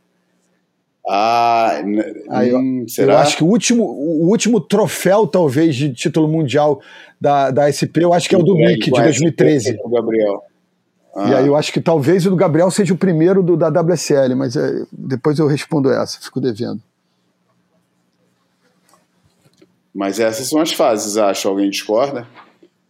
[1.08, 1.82] Ah,
[2.30, 3.14] Ah, eu- hum, será?
[3.14, 6.82] Eu acho que o último, o último troféu, talvez, de título mundial
[7.20, 9.70] da, da SP, eu acho que é o do É, Mick, de com a 2013.
[9.74, 10.42] SP, com o Gabriel.
[11.14, 13.68] Ah, E aí eu acho que talvez o do Gabriel seja o primeiro do, da
[13.70, 16.82] WSL, mas é, depois eu respondo essa, fico devendo.
[19.94, 21.48] Mas essas são as fases, acho.
[21.48, 22.28] Alguém discorda?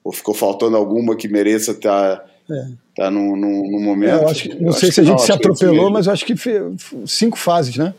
[0.03, 2.23] Ou ficou faltando alguma que mereça estar
[2.95, 4.11] tá num, num, num momento?
[4.11, 5.89] É, eu acho que, não Eu sei acho se a gente não, se é atropelou,
[5.89, 6.35] mas eu acho que
[7.05, 7.93] cinco fases, né?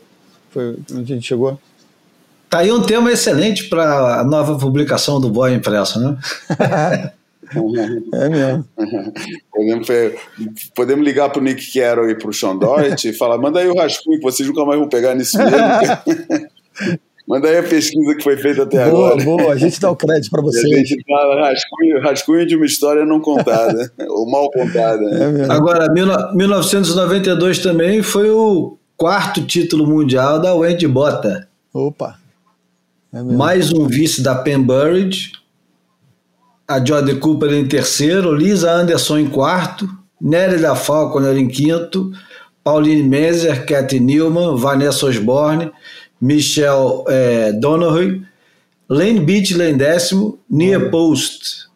[0.51, 1.59] Foi onde a gente chegou.
[2.49, 6.17] Tá aí um tema excelente para a nova publicação do Boy Impresso, né?
[8.13, 8.65] É mesmo.
[9.51, 9.87] Podemos,
[10.75, 14.17] podemos ligar pro Nick Carroll e pro Sean Doherty e falar: manda aí o rascunho,
[14.17, 16.49] que vocês nunca mais vão pegar nisso mesmo.
[17.27, 19.23] manda aí a pesquisa que foi feita até Boa, agora.
[19.23, 20.89] boa, a gente dá o crédito para E a vocês.
[20.89, 25.03] gente fala rascunho, rascunho de uma história não contada, ou mal contada.
[25.09, 25.51] É.
[25.51, 31.47] Agora, mil no- 1992 também foi o quarto título mundial da Wendy Bota.
[31.73, 32.15] Opa.
[33.13, 33.21] É.
[33.21, 35.09] Mais um vice da Pembury,
[36.67, 39.87] a Jodie Cooper em terceiro, Lisa Anderson em quarto,
[40.19, 42.11] Nérida Falconer em quinto,
[42.63, 45.71] Pauline Meser, Kathy Newman, Vanessa Osborne,
[46.25, 48.21] Michelle eh, Donoghue,
[48.89, 51.67] Lane Beachley em décimo, Nia Post,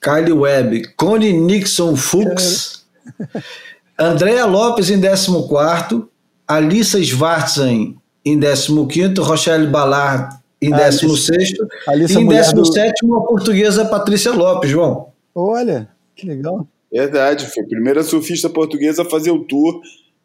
[0.00, 2.84] Kylie Webb, Connie Nixon Fuchs,
[3.98, 6.08] Andrea Lopes em décimo quarto,
[6.46, 12.72] Alissa Schwartzen em décimo quinto, Rochelle Ballard em décimo Alissa- sexto, e em décimo do-
[12.72, 15.08] sétimo a portuguesa Patrícia Lopes, João.
[15.34, 16.66] Olha, que legal.
[16.92, 19.80] Verdade, foi a primeira surfista portuguesa a fazer o tour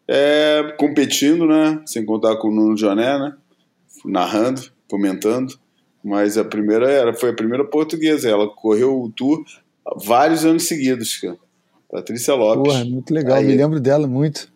[0.08, 1.80] é, competindo, né?
[1.86, 3.34] Sem contar com o Nuno Joné, né?
[4.06, 5.54] Narrando, comentando.
[6.04, 8.30] Mas a primeira era, foi a primeira portuguesa.
[8.30, 9.44] Ela correu o tour
[10.06, 11.38] vários anos seguidos, cara.
[11.92, 12.74] Patrícia Lopes.
[12.74, 13.46] Porra, muito legal, Aí.
[13.46, 14.50] me lembro dela muito.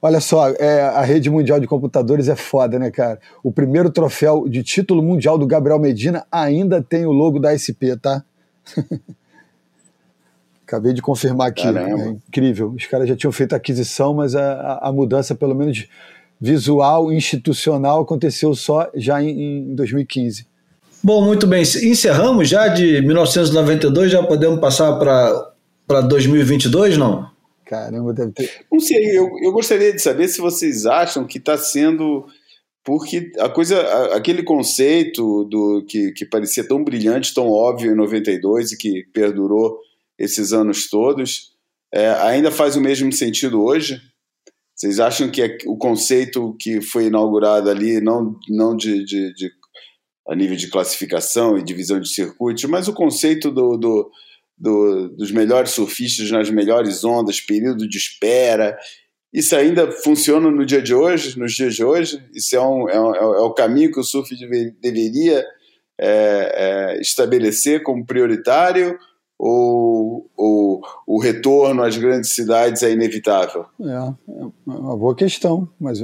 [0.00, 3.20] Olha só, é, a rede mundial de computadores é foda, né, cara?
[3.42, 7.94] O primeiro troféu de título mundial do Gabriel Medina ainda tem o logo da SP,
[8.00, 8.24] tá?
[10.66, 11.62] Acabei de confirmar aqui.
[11.62, 12.02] Caramba.
[12.04, 12.70] É incrível.
[12.70, 15.86] Os caras já tinham feito a aquisição, mas a, a- a mudança, pelo menos
[16.42, 20.44] visual, institucional, aconteceu só já em, em 2015.
[21.02, 21.62] Bom, muito bem.
[21.62, 27.30] Encerramos já de 1992, já podemos passar para 2022, não?
[27.64, 28.50] Caramba, deve ter.
[28.70, 32.26] Não sei, eu, eu gostaria de saber se vocês acham que está sendo.
[32.84, 37.96] Porque a coisa, a- aquele conceito do que, que parecia tão brilhante, tão óbvio em
[37.96, 39.78] 92 e que perdurou
[40.18, 41.52] esses anos todos,
[41.92, 44.00] é, ainda faz o mesmo sentido hoje?
[44.82, 49.52] Vocês acham que é- o conceito que foi inaugurado ali, não, não de, de- de-
[50.26, 54.10] a nível de classificação e divisão de circuitos, mas o conceito do, do,
[54.58, 58.76] do- dos melhores surfistas nas melhores ondas, período de espera.
[59.32, 62.20] Isso ainda funciona no dia de hoje, nos dias de hoje?
[62.34, 65.46] Isso é, um, é, um- é o caminho que o surf deve- deveria
[66.00, 68.98] é, é, estabelecer como prioritário?
[69.44, 73.66] Ou, ou o retorno às grandes cidades é inevitável?
[73.80, 76.00] É, é uma boa questão, mas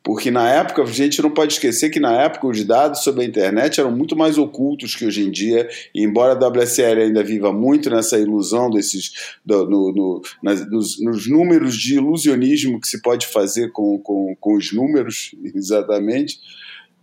[0.00, 3.26] Porque na época, a gente não pode esquecer que na época os dados sobre a
[3.26, 7.52] internet eram muito mais ocultos que hoje em dia, e embora a WSL ainda viva
[7.52, 9.10] muito nessa ilusão desses
[9.44, 14.36] do- no- no- nas- nos, nos números de ilusionismo que se pode fazer com, com,
[14.38, 16.38] com os números, exatamente,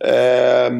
[0.00, 0.70] é,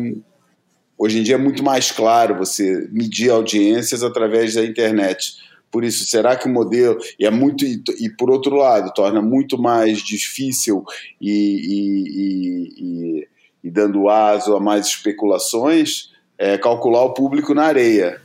[1.03, 5.35] hoje em dia é muito mais claro você medir audiências através da internet.
[5.69, 6.99] por isso, será que o modelo.
[7.19, 7.65] E é muito.
[7.65, 10.85] E, e por outro lado, torna muito mais difícil
[11.21, 13.29] e, e,
[13.65, 18.21] e dando aso a mais especulações é, calcular o público na areia.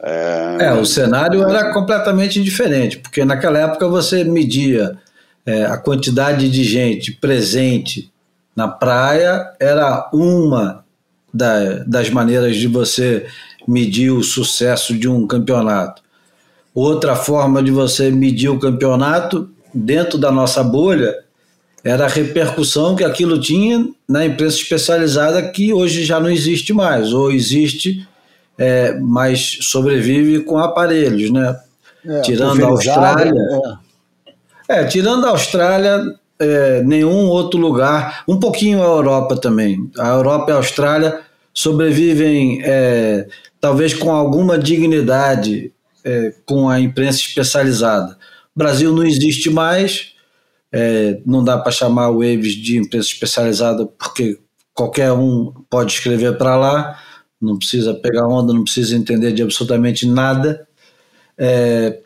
[0.00, 0.56] É...
[0.60, 4.96] é, o cenário era completamente diferente, porque naquela época você media
[5.44, 8.12] é, a quantidade de gente presente
[8.54, 10.84] na praia, era uma
[11.32, 13.26] da, das maneiras de você
[13.66, 16.02] medir o sucesso de um campeonato.
[16.74, 21.14] Outra forma de você medir o campeonato dentro da nossa bolha
[21.84, 27.12] era a repercussão que aquilo tinha na imprensa especializada que hoje já não existe mais,
[27.12, 28.06] ou existe,
[28.56, 31.58] é, mas sobrevive com aparelhos, né?
[32.04, 33.32] É, tirando a Austrália.
[34.68, 34.80] É.
[34.80, 34.84] é.
[34.84, 39.90] tirando a Austrália, é, nenhum outro lugar, um pouquinho a Europa também.
[39.98, 41.20] A Europa e a Austrália
[41.52, 43.26] sobrevivem é,
[43.60, 45.72] talvez com alguma dignidade
[46.04, 48.16] é, com a imprensa especializada.
[48.54, 50.12] Brasil não existe mais,
[50.72, 54.38] é, não dá para chamar o Waves de imprensa especializada porque
[54.74, 56.98] qualquer um pode escrever para lá,
[57.40, 60.66] não precisa pegar onda, não precisa entender de absolutamente nada.
[61.36, 62.00] É,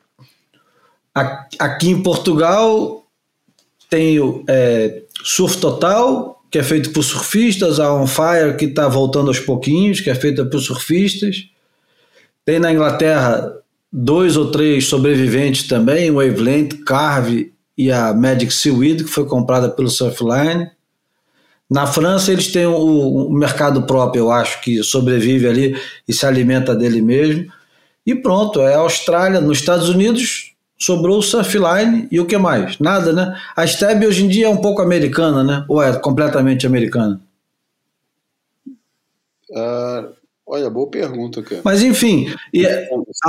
[1.58, 3.01] aqui em Portugal
[3.92, 8.88] tem o é, Surf Total, que é feito por surfistas, a On Fire, que está
[8.88, 11.50] voltando aos pouquinhos, que é feita por surfistas.
[12.42, 13.52] Tem na Inglaterra
[13.92, 19.90] dois ou três sobreviventes também, Wavelength, Carve e a Magic Seaweed, que foi comprada pelo
[19.90, 20.70] Surfline.
[21.68, 25.76] Na França, eles têm o, o, mercado próprio, eu acho, que sobrevive ali
[26.08, 27.52] e se alimenta dele mesmo.
[28.06, 29.38] E pronto, é a Austrália.
[29.38, 30.51] Nos Estados Unidos,
[30.82, 32.76] sobrou o Surfline e o que mais?
[32.80, 33.40] Nada, né?
[33.54, 35.64] A Steb hoje em dia é um pouco americana, né?
[35.68, 37.20] Ou é completamente americana?
[39.48, 40.12] Uh,
[40.44, 41.62] olha, boa pergunta, cara.
[41.64, 42.34] Mas enfim,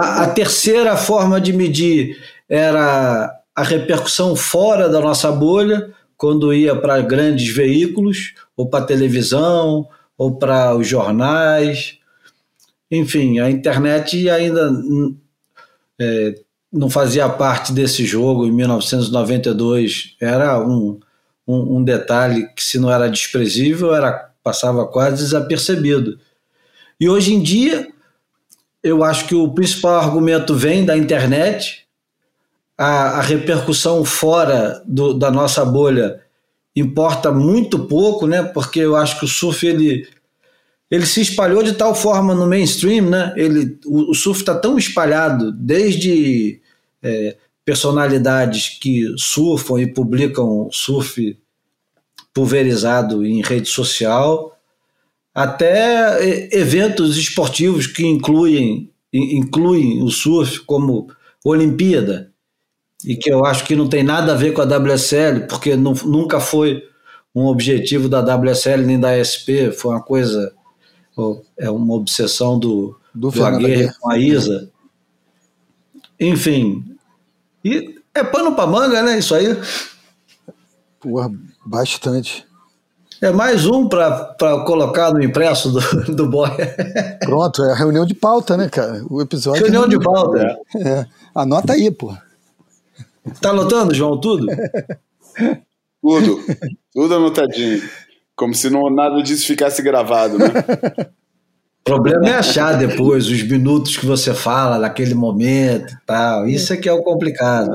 [0.02, 6.76] a, a terceira forma de medir era a repercussão fora da nossa bolha, quando ia
[6.76, 9.88] para grandes veículos, ou para televisão,
[10.18, 12.00] ou para os jornais.
[12.90, 14.72] Enfim, a internet ainda
[16.00, 16.36] é,
[16.74, 20.16] não fazia parte desse jogo em 1992.
[20.20, 21.00] Era um,
[21.48, 26.20] um, um, detalhe que, se não era desprezível, era, passava quase desapercebido.
[27.00, 27.88] E hoje em dia,
[28.84, 31.86] eu acho que o principal argumento vem da internet
[32.76, 36.22] a, a repercussão fora do, da nossa bolha
[36.76, 38.42] importa muito pouco, né?
[38.42, 40.08] Porque eu acho que o surf ele,
[40.90, 43.32] ele se espalhou de tal forma no mainstream, né?
[43.38, 46.63] Ele, o, o surf está tão espalhado desde
[47.04, 47.36] é,
[47.66, 51.38] personalidades que surfam e publicam surf
[52.34, 54.58] pulverizado em rede social,
[55.34, 56.20] até
[56.56, 61.08] eventos esportivos que incluem, incluem o surf como
[61.44, 62.32] Olimpíada
[63.06, 65.94] e que eu acho que não tem nada a ver com a WSL, porque não,
[66.06, 66.84] nunca foi
[67.36, 70.54] um objetivo da WSL nem da SP, foi uma coisa,
[71.58, 74.72] é uma obsessão do, do, do Aguirre com a Isa.
[76.20, 76.93] Enfim,
[77.64, 79.18] e é pano para manga, né?
[79.18, 79.58] Isso aí.
[81.00, 81.32] Porra,
[81.66, 82.46] bastante.
[83.22, 84.36] É mais um para
[84.66, 86.50] colocar no impresso do, do boy.
[87.22, 89.02] Pronto, é a reunião de pauta, né, cara?
[89.10, 89.62] O episódio.
[89.62, 90.58] Reunião de pauta.
[90.76, 90.90] É.
[90.90, 91.06] é.
[91.34, 92.14] Anota aí, pô.
[93.40, 94.48] Tá anotando, João, tudo?
[96.02, 96.40] tudo.
[96.94, 97.82] Tudo anotadinho.
[98.36, 100.48] Como se não, nada disso ficasse gravado, né?
[101.86, 106.48] O problema é achar depois os minutos que você fala naquele momento e tal.
[106.48, 107.72] Isso é que é o complicado.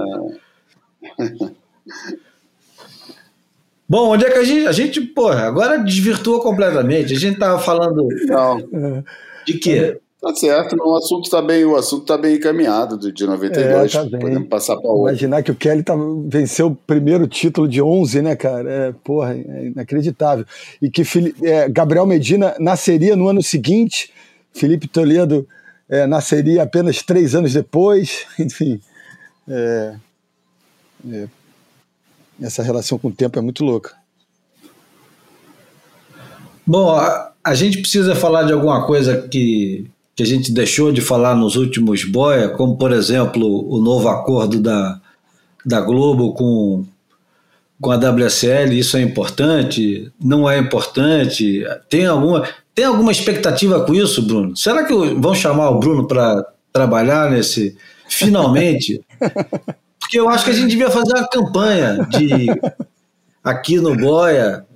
[3.87, 4.67] Bom, onde é que a gente.
[4.67, 7.13] A gente, porra, agora desvirtuou completamente.
[7.13, 8.09] A gente tava falando.
[8.27, 9.05] Não.
[9.47, 10.01] De quê?
[10.21, 13.95] Tá certo, o assunto está bem, o assunto tá bem encaminhado de 92.
[13.95, 15.11] É, tá Podemos passar para outro.
[15.11, 15.95] Imaginar que o Kelly tá,
[16.27, 18.69] venceu o primeiro título de 11, né, cara?
[18.69, 20.45] É, porra, é inacreditável.
[20.83, 21.03] E que
[21.45, 24.13] é, Gabriel Medina nasceria no ano seguinte,
[24.53, 25.47] Felipe Toledo
[25.89, 28.81] é, nasceria apenas três anos depois, enfim.
[29.49, 29.95] É,
[31.13, 31.29] é,
[32.43, 33.95] essa relação com o tempo é muito louca.
[36.67, 39.89] Bom, a, a gente precisa falar de alguma coisa que
[40.19, 44.59] que a gente deixou de falar nos últimos boia, como por exemplo o novo acordo
[44.59, 45.01] da,
[45.65, 46.85] da Globo com,
[47.81, 50.11] com a WSL, isso é importante?
[50.21, 51.65] Não é importante?
[51.89, 52.43] Tem alguma,
[52.75, 54.57] tem alguma expectativa com isso, Bruno?
[54.57, 57.77] Será que vão chamar o Bruno para trabalhar nesse
[58.09, 59.01] finalmente?
[60.01, 62.47] Porque eu acho que a gente devia fazer uma campanha de
[63.45, 64.67] aqui no Boia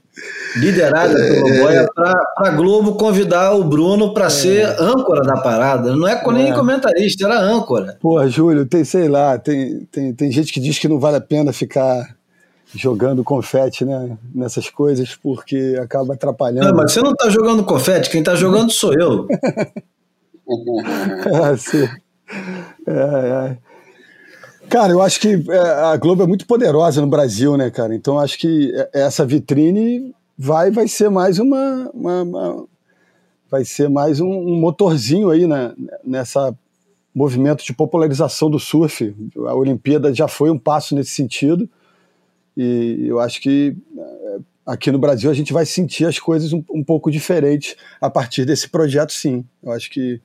[0.57, 4.31] liderada pelo é, Boia, para a Globo convidar o Bruno para é.
[4.31, 5.97] ser âncora da parada.
[5.97, 6.55] Não é nem é.
[6.55, 7.97] comentarista, era âncora.
[8.01, 11.21] Pô, Júlio, tem, sei lá, tem, tem, tem gente que diz que não vale a
[11.21, 12.15] pena ficar
[12.75, 16.69] jogando confete né, nessas coisas, porque acaba atrapalhando.
[16.69, 19.27] Não, mas você não está jogando confete, quem está jogando sou eu.
[21.51, 21.89] é, sim.
[22.87, 23.72] É, é.
[24.73, 27.95] Cara, eu acho que é, a Globo é muito poderosa no Brasil, né, cara?
[27.95, 32.69] Então acho que essa vitrine vai, vai ser mais uma, uma, uma
[33.51, 36.57] vai ser mais um, um, motorzinho aí né, nessa
[37.15, 39.15] movimento de popularização do surf.
[39.47, 41.69] A Olimpíada já foi um passo nesse sentido
[42.57, 46.65] e eu acho que é, aqui no Brasil a gente vai sentir as coisas um,
[46.71, 49.45] um pouco diferentes a partir desse projeto, sim.
[49.63, 50.19] Eu acho que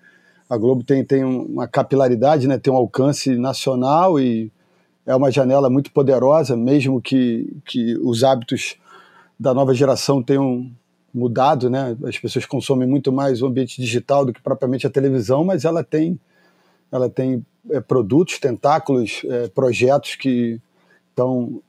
[0.50, 4.52] a Globo tem, tem uma capilaridade, né, tem um alcance nacional e
[5.06, 8.76] é uma janela muito poderosa, mesmo que, que os hábitos
[9.40, 10.70] da nova geração tenham
[11.14, 11.96] mudado, né?
[12.04, 15.84] As pessoas consomem muito mais o ambiente digital do que propriamente a televisão, mas ela
[15.84, 16.20] tem,
[16.92, 20.60] ela tem é, produtos, tentáculos, é, projetos que
[21.10, 21.62] estão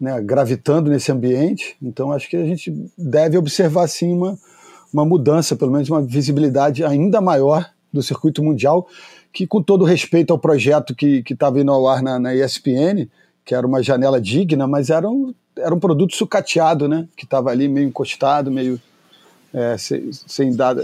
[0.00, 1.76] né, gravitando nesse ambiente.
[1.82, 4.38] Então, acho que a gente deve observar sim uma,
[4.92, 8.86] uma mudança, pelo menos uma visibilidade ainda maior do circuito mundial,
[9.32, 13.08] que com todo respeito ao projeto que estava indo ao ar na, na, ESPN,
[13.44, 17.06] que era uma janela digna, mas era um, era um produto sucateado, né?
[17.16, 18.80] Que estava ali meio encostado, meio
[19.52, 20.76] é, sem, sem, dar,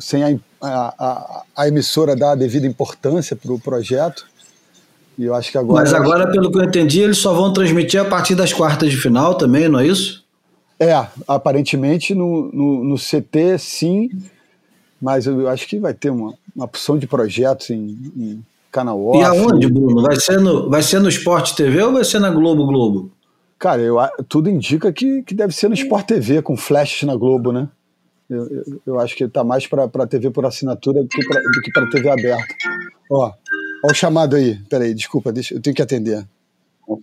[0.00, 4.26] sem a, a, a, emissora dar a devida importância para o projeto.
[5.18, 5.80] E eu acho que agora.
[5.82, 8.96] Mas agora, pelo que eu entendi, eles só vão transmitir a partir das quartas de
[8.96, 10.24] final também, não é isso?
[10.80, 10.94] É,
[11.26, 14.08] aparentemente no, no, no CT sim
[15.00, 19.18] mas eu acho que vai ter uma, uma opção de projetos em, em canal off.
[19.18, 20.02] E aonde, Bruno?
[20.02, 23.10] Vai ser, no, vai ser no Sport TV ou vai ser na Globo Globo?
[23.58, 23.96] Cara, eu,
[24.28, 27.68] tudo indica que, que deve ser no Sport TV, com flash na Globo, né?
[28.28, 32.10] Eu, eu, eu acho que está mais para TV por assinatura do que para TV
[32.10, 32.54] aberta.
[33.10, 33.32] Ó,
[33.84, 34.58] ó o chamado aí.
[34.68, 36.26] Peraí, desculpa, deixa, eu tenho que atender.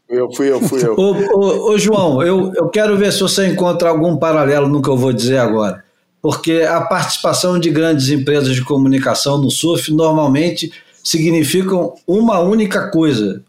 [0.08, 0.94] Eu fui eu, fui eu.
[0.98, 4.90] ô, ô, ô, João, eu, eu quero ver se você encontra algum paralelo no que
[4.90, 5.85] eu vou dizer agora
[6.26, 10.74] porque a participação de grandes empresas de comunicação no surf normalmente
[11.04, 13.44] significam uma única coisa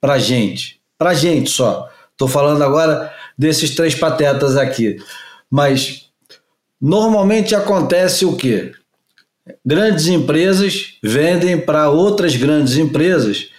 [0.00, 1.90] para gente, para gente só.
[2.12, 4.96] Estou falando agora desses três patetas aqui,
[5.50, 6.08] mas
[6.80, 8.72] normalmente acontece o quê?
[9.62, 13.50] Grandes empresas vendem para outras grandes empresas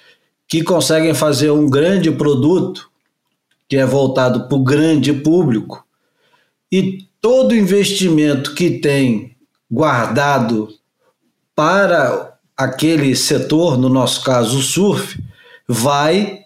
[0.48, 2.90] que conseguem fazer um grande produto
[3.70, 5.86] que é voltado para o grande público
[6.72, 9.34] e todo investimento que tem
[9.72, 10.68] guardado
[11.56, 15.24] para aquele setor, no nosso caso o surf,
[15.66, 16.42] vai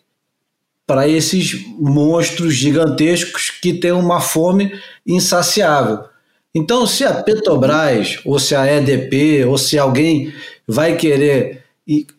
[0.85, 4.71] para esses monstros gigantescos que têm uma fome
[5.03, 6.05] insaciável.
[6.53, 10.31] Então, se a Petrobras, ou se a EDP, ou se alguém
[10.67, 11.63] vai querer,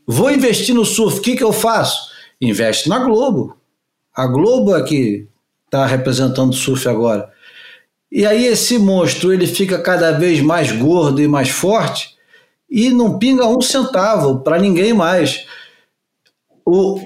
[0.05, 2.11] vou investir no surf, o que, que eu faço?
[2.41, 3.57] Investe na Globo.
[4.13, 5.29] A Globo é que
[5.65, 7.38] está representando o surf agora.
[8.11, 12.17] E aí esse monstro ele fica cada vez mais gordo e mais forte
[12.71, 15.47] e não pinga um centavo para ninguém mais.
[16.65, 17.01] O,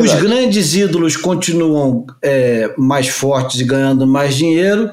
[0.00, 4.90] os grandes ídolos continuam é, mais fortes e ganhando mais dinheiro,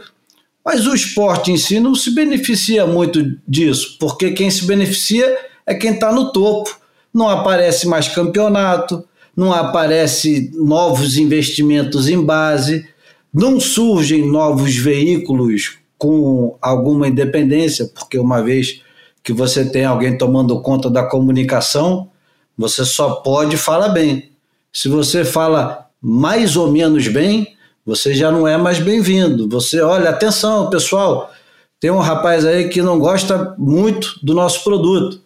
[0.63, 5.73] mas o esporte em si não se beneficia muito disso, porque quem se beneficia é
[5.73, 6.79] quem está no topo.
[7.13, 9.03] Não aparece mais campeonato,
[9.35, 12.87] não aparece novos investimentos em base
[13.33, 18.81] não surgem novos veículos com alguma independência, porque uma vez
[19.23, 22.09] que você tem alguém tomando conta da comunicação,
[22.57, 24.31] você só pode falar bem.
[24.73, 27.55] Se você fala mais ou menos bem,
[27.85, 29.47] você já não é mais bem-vindo.
[29.49, 31.31] Você, olha, atenção, pessoal,
[31.79, 35.21] tem um rapaz aí que não gosta muito do nosso produto.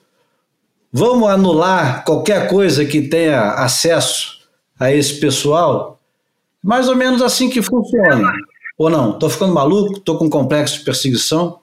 [0.91, 4.39] Vamos anular qualquer coisa que tenha acesso
[4.79, 5.94] a esse pessoal?
[6.65, 8.33] Mais ou menos assim que funciona.
[8.75, 9.11] Ou não?
[9.11, 9.99] Estou ficando maluco?
[9.99, 11.59] Estou com complexo de perseguição?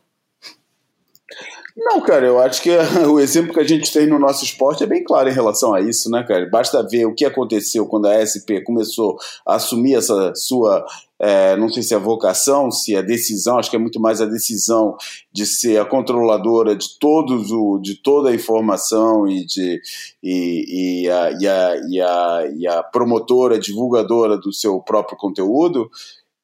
[1.76, 2.70] Não, cara, eu acho que
[3.10, 5.80] o exemplo que a gente tem no nosso esporte é bem claro em relação a
[5.80, 6.48] isso, né, cara?
[6.48, 10.86] Basta ver o que aconteceu quando a SP começou a assumir essa sua,
[11.22, 14.26] é, não sei se é vocação, se é decisão, acho que é muito mais a
[14.26, 14.96] decisão
[15.32, 19.80] de ser a controladora de todos o, de toda a informação e de
[20.20, 25.88] e, e, a, e, a, e, a, e a promotora, divulgadora do seu próprio conteúdo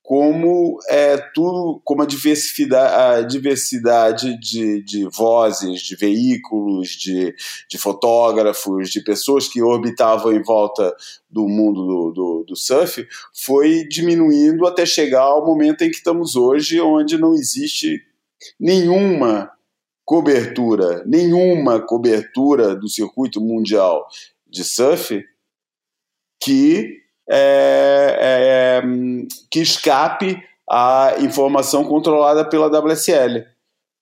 [0.08, 7.34] como é tudo, como a diversidade, a diversidade de, de vozes, de veículos, de,
[7.68, 10.96] de fotógrafos, de pessoas que orbitavam em volta
[11.28, 16.36] do mundo do, do, do, surf foi diminuindo até chegar ao momento em que estamos
[16.36, 18.02] hoje, onde não existe
[18.58, 19.52] nenhuma
[20.06, 24.06] cobertura, nenhuma cobertura do circuito mundial
[24.46, 25.22] de surf
[26.40, 26.96] que
[27.30, 28.82] é, é,
[29.50, 33.44] que escape à informação controlada pela WSL.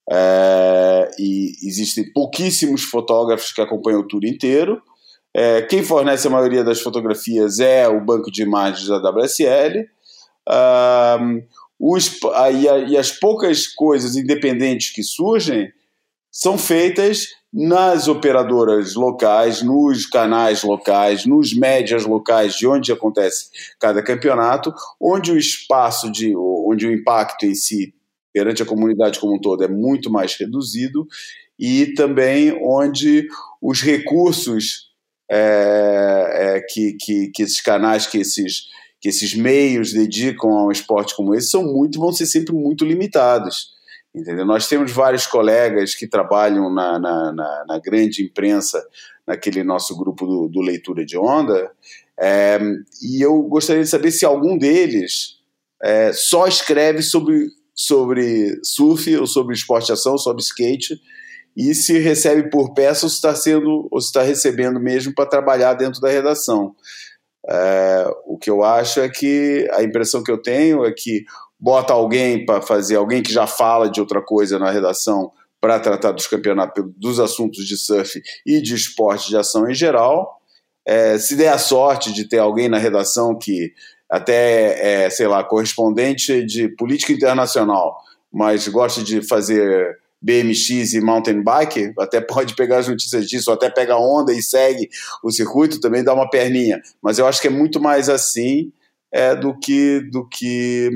[0.09, 4.81] É, e existem pouquíssimos fotógrafos que acompanham o tour inteiro.
[5.35, 9.87] É, quem fornece a maioria das fotografias é o banco de imagens da WSL.
[10.49, 11.43] Um,
[11.79, 15.71] os, a, e as poucas coisas independentes que surgem
[16.31, 17.27] são feitas
[17.59, 23.49] nas operadoras locais, nos canais locais, nos médias locais de onde acontece
[23.81, 27.95] cada campeonato, onde o espaço de, onde o impacto em si
[28.31, 31.09] perante a comunidade como um todo é muito mais reduzido
[31.59, 33.27] e também onde
[33.63, 34.91] os recursos
[35.31, 38.67] é, é, que, que, que esses canais, que esses,
[39.01, 42.85] que esses meios dedicam a um esporte como esse são muito, vão ser sempre muito
[42.85, 43.76] limitados.
[44.17, 44.47] Entendeu?
[44.47, 48.83] Nós temos vários colegas que trabalham na, na, na, na grande imprensa,
[49.27, 51.71] naquele nosso grupo do, do Leitura de Onda,
[52.19, 52.59] é,
[53.03, 55.37] e eu gostaria de saber se algum deles
[55.83, 60.99] é, só escreve sobre, sobre surf ou sobre esporte ação, sobre skate,
[61.55, 65.75] e se recebe por peça ou se está sendo ou está recebendo mesmo para trabalhar
[65.75, 66.75] dentro da redação.
[67.49, 71.25] É, o que eu acho é que a impressão que eu tenho é que
[71.59, 76.13] bota alguém para fazer, alguém que já fala de outra coisa na redação para tratar
[76.13, 80.41] dos campeonatos, dos assuntos de surf e de esporte de ação em geral.
[80.87, 83.73] É, se der a sorte de ter alguém na redação que
[84.09, 87.99] até é, sei lá, correspondente de política internacional,
[88.33, 93.69] mas gosta de fazer BMX e mountain bike, até pode pegar as notícias disso, até
[93.69, 94.89] pega onda e segue
[95.23, 96.81] o circuito, também dá uma perninha.
[97.03, 98.73] Mas eu acho que é muito mais assim
[99.17, 100.91] é, do que do que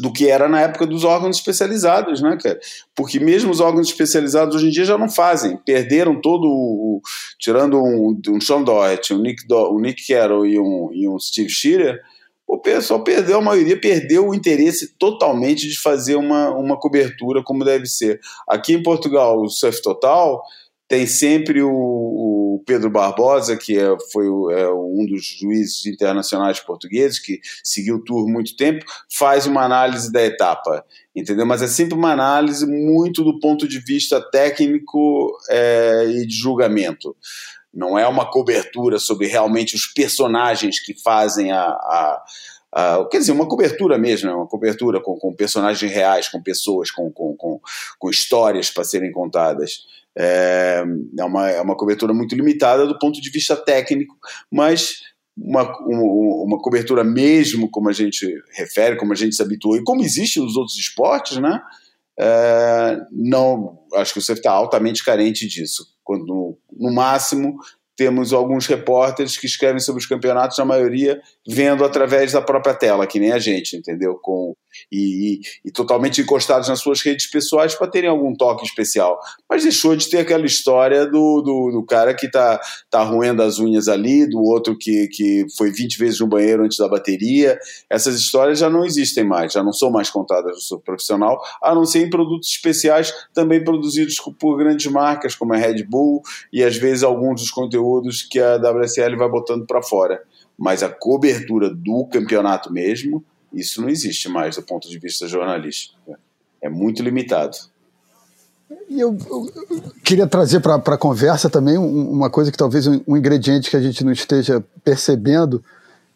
[0.00, 2.58] do que era na época dos órgãos especializados, né, cara?
[2.94, 7.00] Porque mesmo os órgãos especializados hoje em dia já não fazem, perderam todo o.
[7.38, 11.18] tirando um, um Sean Doherty, um Nick, Do, um Nick Carroll e um, e um
[11.18, 11.98] Steve Shearer,
[12.46, 17.64] o pessoal perdeu, a maioria perdeu o interesse totalmente de fazer uma, uma cobertura como
[17.64, 18.20] deve ser.
[18.46, 20.42] Aqui em Portugal, o Surf Total
[20.88, 27.18] tem sempre o, o Pedro Barbosa, que é, foi é, um dos juízes internacionais portugueses,
[27.18, 30.84] que seguiu o tour muito tempo, faz uma análise da etapa,
[31.14, 31.46] entendeu?
[31.46, 37.16] Mas é sempre uma análise muito do ponto de vista técnico é, e de julgamento.
[37.72, 42.22] Não é uma cobertura sobre realmente os personagens que fazem a, a
[42.74, 44.34] Uh, quer dizer, uma cobertura mesmo, né?
[44.34, 47.60] uma cobertura com, com personagens reais, com pessoas, com, com, com,
[47.98, 49.84] com histórias para serem contadas.
[50.18, 50.82] É,
[51.18, 54.16] é, uma, é uma cobertura muito limitada do ponto de vista técnico,
[54.50, 55.02] mas
[55.36, 60.02] uma, uma, cobertura mesmo como a gente refere, como a gente se habituou e como
[60.02, 61.60] existe nos outros esportes, né?
[62.18, 65.86] É, não, acho que você está altamente carente disso.
[66.02, 67.58] Quando no máximo
[67.96, 73.06] temos alguns repórteres que escrevem sobre os campeonatos, a maioria vendo através da própria tela,
[73.06, 74.16] que nem a gente, entendeu?
[74.22, 74.54] Com
[74.90, 79.18] e, e, e totalmente encostados nas suas redes pessoais para terem algum toque especial.
[79.48, 82.60] Mas deixou de ter aquela história do, do, do, cara que tá,
[82.90, 86.78] tá roendo as unhas ali, do outro que, que foi 20 vezes no banheiro antes
[86.78, 87.58] da bateria.
[87.90, 91.74] Essas histórias já não existem mais, já não são mais contadas no seu profissional, a
[91.74, 96.22] não ser em produtos especiais também produzidos por grandes marcas como a Red Bull
[96.52, 100.22] e às vezes alguns dos conteúdos que a WSL vai botando para fora.
[100.58, 105.96] Mas a cobertura do campeonato mesmo isso não existe mais do ponto de vista jornalístico.
[106.60, 107.56] É muito limitado.
[108.88, 109.46] E eu, eu,
[110.04, 113.80] queria trazer para a conversa também uma coisa que talvez um, um, ingrediente que a
[113.80, 115.62] gente não esteja percebendo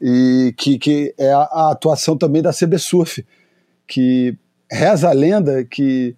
[0.00, 3.24] e que, que é a, a atuação também da CB Surf,
[3.86, 4.36] que
[4.70, 6.16] reza a lenda que,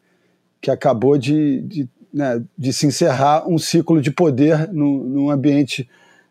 [0.61, 5.89] que acabou de, de, né, de se encerrar um ciclo de poder no, no ambiente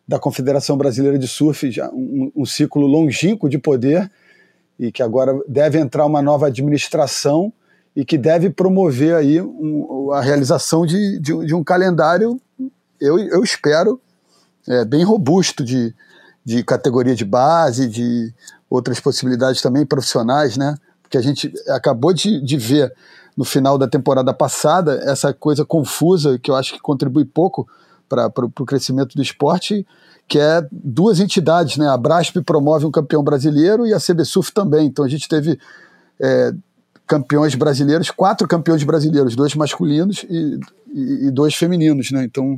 [0.08, 4.10] da Confederação Brasileira de Surf, já um, um ciclo longínquo de poder,
[4.82, 7.54] e que agora deve entrar uma nova administração
[7.96, 12.42] e que deve promover aí um, a realização de, de, de, um calendário,
[13.00, 14.02] eu, eu espero,
[14.68, 15.94] é, bem robusto de,
[16.44, 18.34] de categoria de base, de
[18.68, 20.76] outras possibilidades também profissionais, né?
[21.04, 22.92] Porque a gente acabou de, de ver
[23.38, 27.68] no final da temporada passada essa coisa confusa que eu acho que contribui pouco
[28.10, 29.86] para o crescimento do esporte,
[30.32, 31.90] que é duas entidades, né?
[31.90, 34.88] A Brasp promove um campeão brasileiro e a CBSUF também.
[34.88, 35.60] Então a gente teve
[36.18, 36.54] é,
[37.06, 40.58] campeões brasileiros, quatro campeões brasileiros, dois masculinos e,
[40.94, 42.24] e, e dois femininos, né?
[42.24, 42.58] Então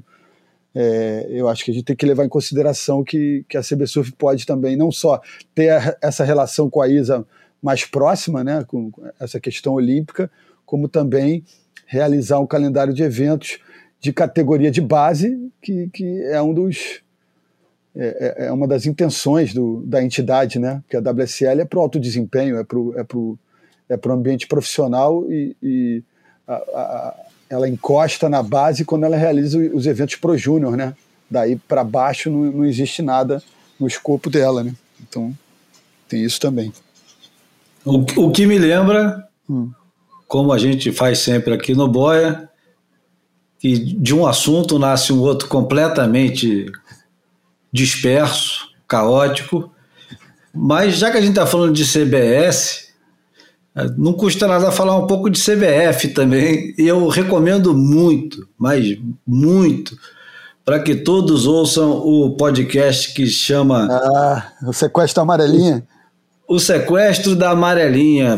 [0.75, 4.11] é, eu acho que a gente tem que levar em consideração que, que a CBSUF
[4.11, 5.19] pode também não só
[5.55, 7.25] ter essa relação com a ISA
[7.59, 10.29] mais próxima, né, com essa questão olímpica,
[10.63, 11.43] como também
[11.87, 13.57] realizar um calendário de eventos
[13.99, 17.02] de categoria de base, que, que é um dos
[17.95, 20.81] é, é, é uma das intenções do, da entidade, né?
[20.81, 23.39] Porque a WSL é para o alto desempenho, é para o é pro,
[23.87, 26.03] é pro ambiente profissional e, e
[26.47, 27.15] a, a,
[27.49, 30.95] ela encosta na base quando ela realiza os eventos pro júnior, né?
[31.29, 33.41] Daí para baixo não, não existe nada
[33.79, 34.73] no escopo dela, né?
[35.01, 35.33] Então
[36.07, 36.73] tem isso também.
[37.85, 39.71] O, o que me lembra, hum.
[40.27, 42.49] como a gente faz sempre aqui no Boia,
[43.59, 46.65] que de um assunto nasce um outro completamente
[47.73, 49.73] disperso, caótico.
[50.53, 52.83] Mas já que a gente está falando de CBS,
[53.97, 56.75] não custa nada falar um pouco de CBF também.
[56.77, 58.95] E eu recomendo muito, mas
[59.25, 59.97] muito,
[60.63, 63.87] para que todos ouçam o podcast que chama.
[63.89, 65.83] Ah, o Sequestro da Amarelinha.
[66.47, 68.37] O, Sequestro da Amarelinha,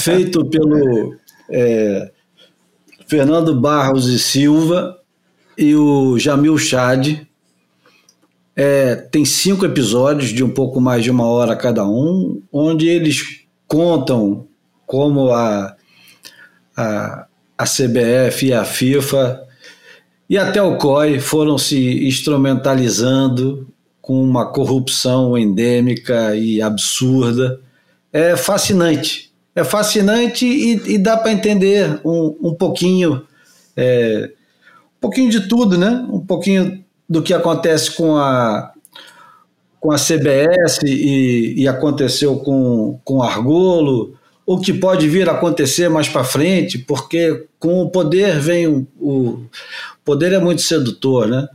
[0.00, 1.14] feito pelo.
[1.48, 2.10] É,
[3.06, 4.96] Fernando Barros e Silva
[5.56, 7.20] e o Jamil Chad.
[8.54, 13.44] É, tem cinco episódios de um pouco mais de uma hora cada um, onde eles
[13.66, 14.46] contam
[14.86, 15.74] como a,
[16.76, 17.26] a,
[17.56, 19.42] a CBF e a FIFA
[20.28, 23.68] e até o COI foram se instrumentalizando
[24.00, 27.60] com uma corrupção endêmica e absurda.
[28.12, 33.26] É fascinante é fascinante e, e dá para entender um, um pouquinho,
[33.76, 34.30] é,
[34.96, 36.06] um pouquinho de tudo, né?
[36.10, 36.81] Um pouquinho
[37.12, 38.72] do que acontece com a
[39.78, 44.14] com a CBS e, e aconteceu com, com Argolo,
[44.46, 48.86] o que pode vir a acontecer mais para frente, porque com o poder vem o,
[49.00, 49.46] o
[50.04, 51.48] poder é muito sedutor, né?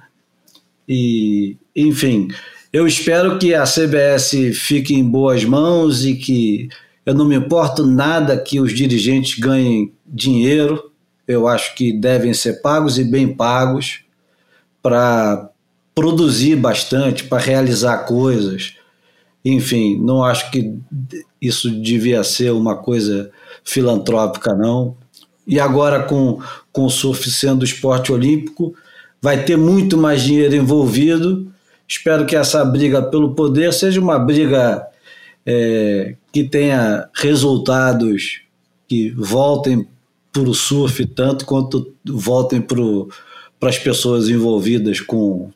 [0.87, 2.27] E enfim,
[2.71, 6.67] eu espero que a CBS fique em boas mãos e que
[7.05, 10.91] eu não me importo nada que os dirigentes ganhem dinheiro,
[11.25, 14.05] eu acho que devem ser pagos e bem pagos
[14.81, 15.49] para
[15.93, 18.75] produzir bastante, para realizar coisas.
[19.43, 20.77] Enfim, não acho que
[21.41, 23.31] isso devia ser uma coisa
[23.63, 24.95] filantrópica, não.
[25.45, 28.75] E agora, com, com o surf sendo esporte olímpico,
[29.21, 31.51] vai ter muito mais dinheiro envolvido.
[31.87, 34.85] Espero que essa briga pelo poder seja uma briga
[35.45, 38.41] é, que tenha resultados
[38.87, 39.87] que voltem
[40.31, 42.81] para o surf tanto quanto voltem para
[43.61, 45.49] as pessoas envolvidas com,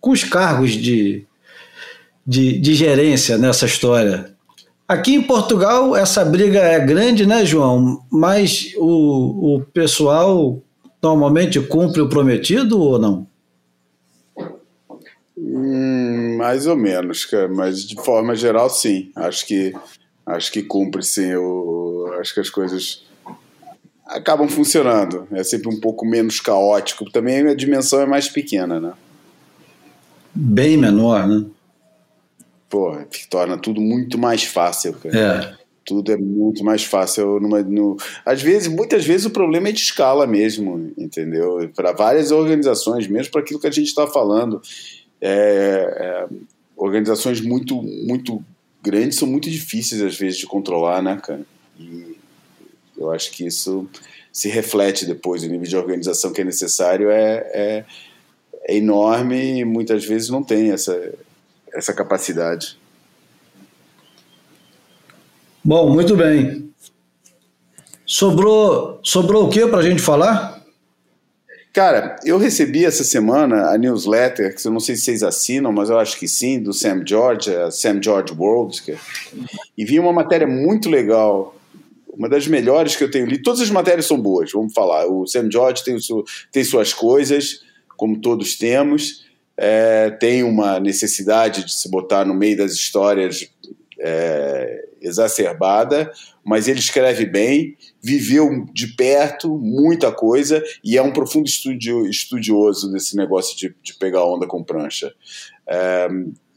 [0.00, 1.26] com os cargos de,
[2.26, 4.34] de, de gerência nessa história.
[4.86, 8.02] Aqui em Portugal essa briga é grande, né, João?
[8.10, 10.62] Mas o, o pessoal
[11.02, 13.26] normalmente cumpre o prometido ou não?
[15.36, 19.10] Hum, mais ou menos, cara, mas de forma geral, sim.
[19.14, 19.72] Acho que
[20.26, 21.26] acho que cumpre, sim.
[21.26, 23.04] Eu, acho que as coisas
[24.08, 25.28] acabam funcionando.
[25.32, 27.10] É sempre um pouco menos caótico.
[27.10, 28.92] Também a dimensão é mais pequena, né?
[30.34, 31.44] Bem menor, né?
[32.68, 32.96] Pô,
[33.30, 35.18] torna tudo muito mais fácil, cara.
[35.18, 35.58] É.
[35.84, 37.40] Tudo é muito mais fácil.
[37.40, 37.96] Numa, no...
[38.24, 41.70] Às vezes, muitas vezes o problema é de escala mesmo, entendeu?
[41.74, 44.60] Para várias organizações, mesmo para aquilo que a gente está falando
[45.20, 46.34] é, é,
[46.76, 48.44] organizações muito, muito
[48.82, 51.44] grandes são muito difíceis às vezes de controlar, né, cara?
[51.78, 52.17] E
[52.98, 53.88] eu acho que isso
[54.32, 57.84] se reflete depois, o nível de organização que é necessário é, é,
[58.64, 61.12] é enorme e muitas vezes não tem essa,
[61.72, 62.78] essa capacidade.
[65.64, 66.70] Bom, muito bem.
[68.06, 70.58] Sobrou, sobrou o que para a gente falar?
[71.72, 75.90] Cara, eu recebi essa semana a newsletter, que eu não sei se vocês assinam, mas
[75.90, 78.96] eu acho que sim, do Sam George, a Sam George World, que,
[79.76, 81.54] e vi uma matéria muito legal,
[82.18, 83.44] uma das melhores que eu tenho lido.
[83.44, 85.06] Todas as matérias são boas, vamos falar.
[85.06, 87.62] O Sam George tem, su, tem suas coisas,
[87.96, 89.24] como todos temos,
[89.56, 93.48] é, tem uma necessidade de se botar no meio das histórias
[94.00, 96.10] é, exacerbada,
[96.44, 102.90] mas ele escreve bem, viveu de perto muita coisa e é um profundo estudio, estudioso
[102.90, 105.14] desse negócio de, de pegar onda com prancha.
[105.68, 106.08] É,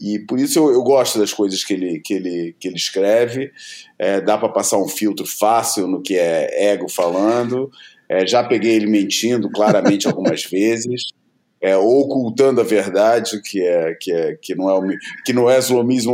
[0.01, 3.51] e por isso eu, eu, gosto das coisas que ele, que ele, que ele escreve.
[3.99, 7.69] É, dá para passar um filtro fácil no que é ego falando.
[8.09, 11.11] É, já peguei ele mentindo claramente algumas vezes.
[11.61, 15.59] é, ocultando a verdade, que é que é que não é o, que não é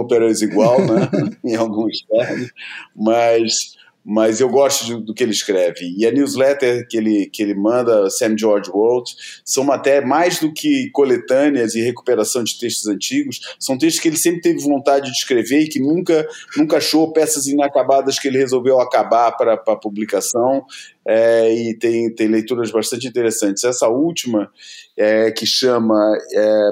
[0.09, 1.09] peres igual, né?
[1.45, 2.51] em alguns termos,
[2.93, 3.77] mas
[4.09, 5.93] mas eu gosto de, do que ele escreve.
[5.97, 9.11] E a newsletter que ele, que ele manda, Sam George World,
[9.43, 14.15] são até mais do que coletâneas e recuperação de textos antigos, são textos que ele
[14.15, 18.79] sempre teve vontade de escrever e que nunca, nunca achou peças inacabadas que ele resolveu
[18.79, 20.63] acabar para publicação.
[21.05, 23.65] É, e tem, tem leituras bastante interessantes.
[23.65, 24.49] Essa última,
[24.95, 26.17] é, que chama.
[26.33, 26.71] É,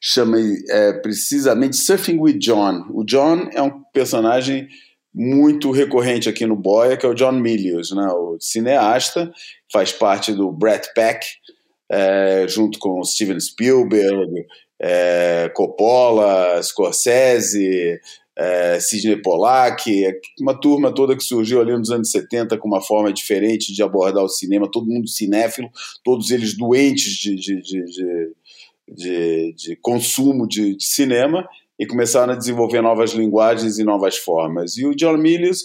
[0.00, 0.38] chama
[0.70, 2.86] é, precisamente Surfing with John.
[2.90, 4.66] O John é um personagem
[5.12, 9.30] muito recorrente aqui no Boia, que é o John Milius, né, o cineasta,
[9.72, 11.26] faz parte do Brett Peck,
[11.90, 14.46] é, junto com Steven Spielberg,
[14.80, 18.00] é, Coppola, Scorsese,
[18.36, 19.90] é, Sidney Pollack,
[20.40, 24.24] uma turma toda que surgiu ali nos anos 70 com uma forma diferente de abordar
[24.24, 25.68] o cinema, todo mundo cinéfilo,
[26.02, 28.32] todos eles doentes de, de, de,
[28.88, 31.46] de, de consumo de, de cinema,
[31.80, 34.76] e começaram a desenvolver novas linguagens e novas formas.
[34.76, 35.64] E o John Milius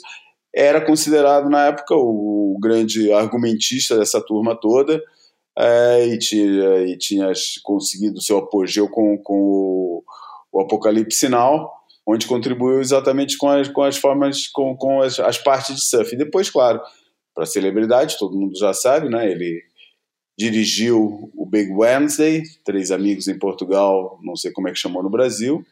[0.55, 5.03] era considerado na época o grande argumentista dessa turma toda
[5.59, 10.03] é, e, tinha, e tinha conseguido seu apogeu com, com o,
[10.53, 11.69] o Apocalipse Sinal,
[12.07, 16.15] onde contribuiu exatamente com as, com as formas, com, com as, as partes de surf.
[16.15, 16.79] E depois, claro,
[17.33, 19.29] para celebridade, todo mundo já sabe, né?
[19.29, 19.61] Ele
[20.39, 25.09] dirigiu o Big Wednesday, Três Amigos em Portugal, não sei como é que chamou no
[25.09, 25.65] Brasil,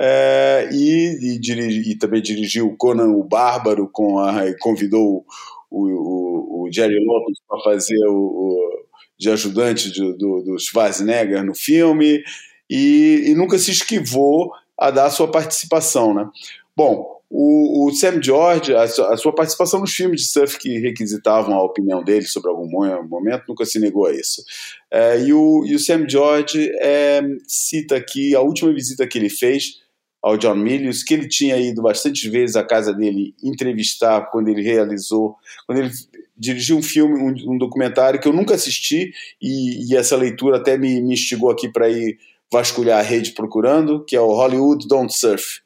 [0.00, 5.24] é, e, e, dirigi, e, também dirigiu Conan o Bárbaro, com a, convidou
[5.70, 8.84] o, o, o Jerry Lopez para fazer o, o,
[9.18, 12.22] de ajudante de, do, do Schwarzenegger no filme,
[12.68, 16.12] e, e, nunca se esquivou a dar a sua participação.
[16.12, 16.28] Né?
[16.76, 21.62] Bom, o, Sam George, a a sua, participação nos filmes de surf que requisitavam a
[21.62, 22.68] opinião dele sobre algum
[23.08, 24.42] momento, nunca se negou a isso.
[24.90, 29.30] É, e, o, e o Sam George é, cita aqui a última visita que ele
[29.30, 29.83] fez
[30.24, 34.62] ao John Milius, que ele tinha ido bastante vezes à casa dele entrevistar quando ele
[34.62, 35.90] realizou, quando ele
[36.34, 40.78] dirigiu um filme, um, um documentário que eu nunca assisti e, e essa leitura até
[40.78, 42.16] me, me instigou aqui para ir
[42.50, 45.60] vasculhar a rede procurando, que é o Hollywood Don't Surf,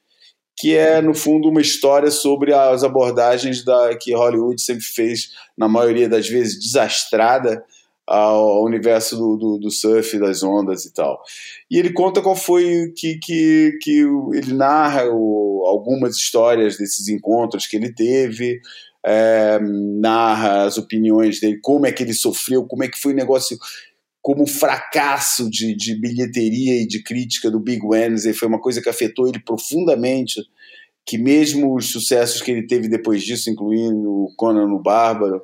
[0.57, 5.69] que é no fundo uma história sobre as abordagens da que Hollywood sempre fez, na
[5.69, 7.65] maioria das vezes desastrada,
[8.09, 11.23] ao universo do, do, do, surf, das ondas e tal.
[11.71, 14.01] E ele conta qual foi que, que, que
[14.33, 18.61] ele narra o, algumas histórias desses encontros que ele teve,
[19.05, 23.17] é, narra as opiniões dele, como é que ele sofreu, como é que foi o
[23.17, 23.59] negócio,
[24.23, 28.81] como o fracasso de, de bilheteria e de crítica do Big Wednesday foi uma coisa
[28.81, 30.43] que afetou ele profundamente,
[31.05, 35.43] que mesmo os sucessos que ele teve depois disso, incluindo o Conan o Bárbaro,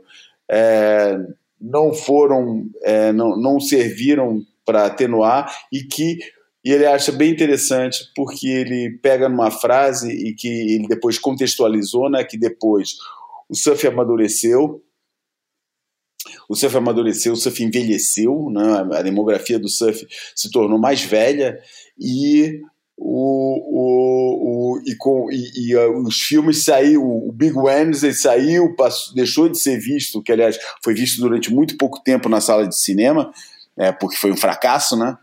[0.51, 1.19] é,
[1.65, 6.19] não foram, é, não, não serviram para atenuar e que
[6.65, 12.09] e ele acha bem interessante porque ele pega numa frase e que ele depois contextualizou,
[12.09, 12.95] né, que depois
[13.51, 14.83] o surf amadureceu,
[16.49, 21.59] o surf amadureceu, o surf envelheceu, né, a demografia do surf se tornou mais velha
[21.99, 22.63] e
[22.97, 23.83] o, o,
[24.41, 24.54] o,
[24.85, 29.59] e, com, e, e uh, os filmes saíram, o Big Wednesday saiu, passou, deixou de
[29.59, 33.33] ser visto, que aliás foi visto durante muito pouco tempo na sala de cinema,
[33.77, 35.17] é, porque foi um fracasso, né?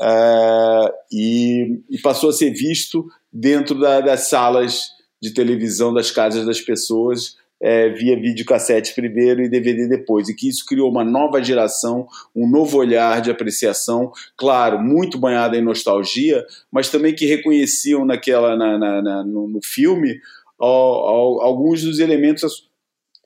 [0.00, 4.88] É, e, e, passou a ser visto dentro da, das salas
[5.22, 10.48] de televisão das casas das pessoas é, via videocassete primeiro e DVD depois, e que
[10.48, 16.44] isso criou uma nova geração, um novo olhar de apreciação, claro, muito banhada em nostalgia,
[16.70, 20.20] mas também que reconheciam naquela na, na, na no, no, filme
[20.58, 22.68] alguns dos elementos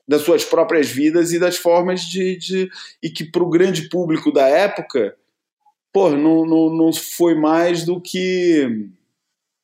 [0.07, 2.71] das suas próprias vidas e das formas de, de
[3.01, 5.15] e que para o grande público da época,
[5.93, 8.87] pô, não, não, não foi mais do que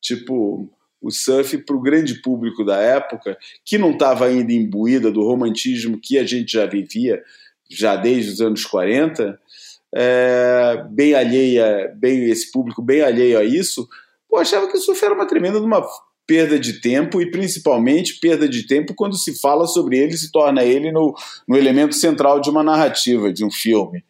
[0.00, 0.70] tipo
[1.06, 6.00] o surf para o grande público da época, que não estava ainda imbuída do romantismo
[6.02, 7.22] que a gente já vivia
[7.70, 9.38] já desde os anos 40,
[9.94, 13.88] é, bem alheia, bem esse público bem alheio a isso,
[14.28, 15.84] pô, achava que o surf era uma tremenda uma
[16.26, 20.64] perda de tempo e principalmente perda de tempo quando se fala sobre ele se torna
[20.64, 21.14] ele no,
[21.46, 24.04] no elemento central de uma narrativa, de um filme.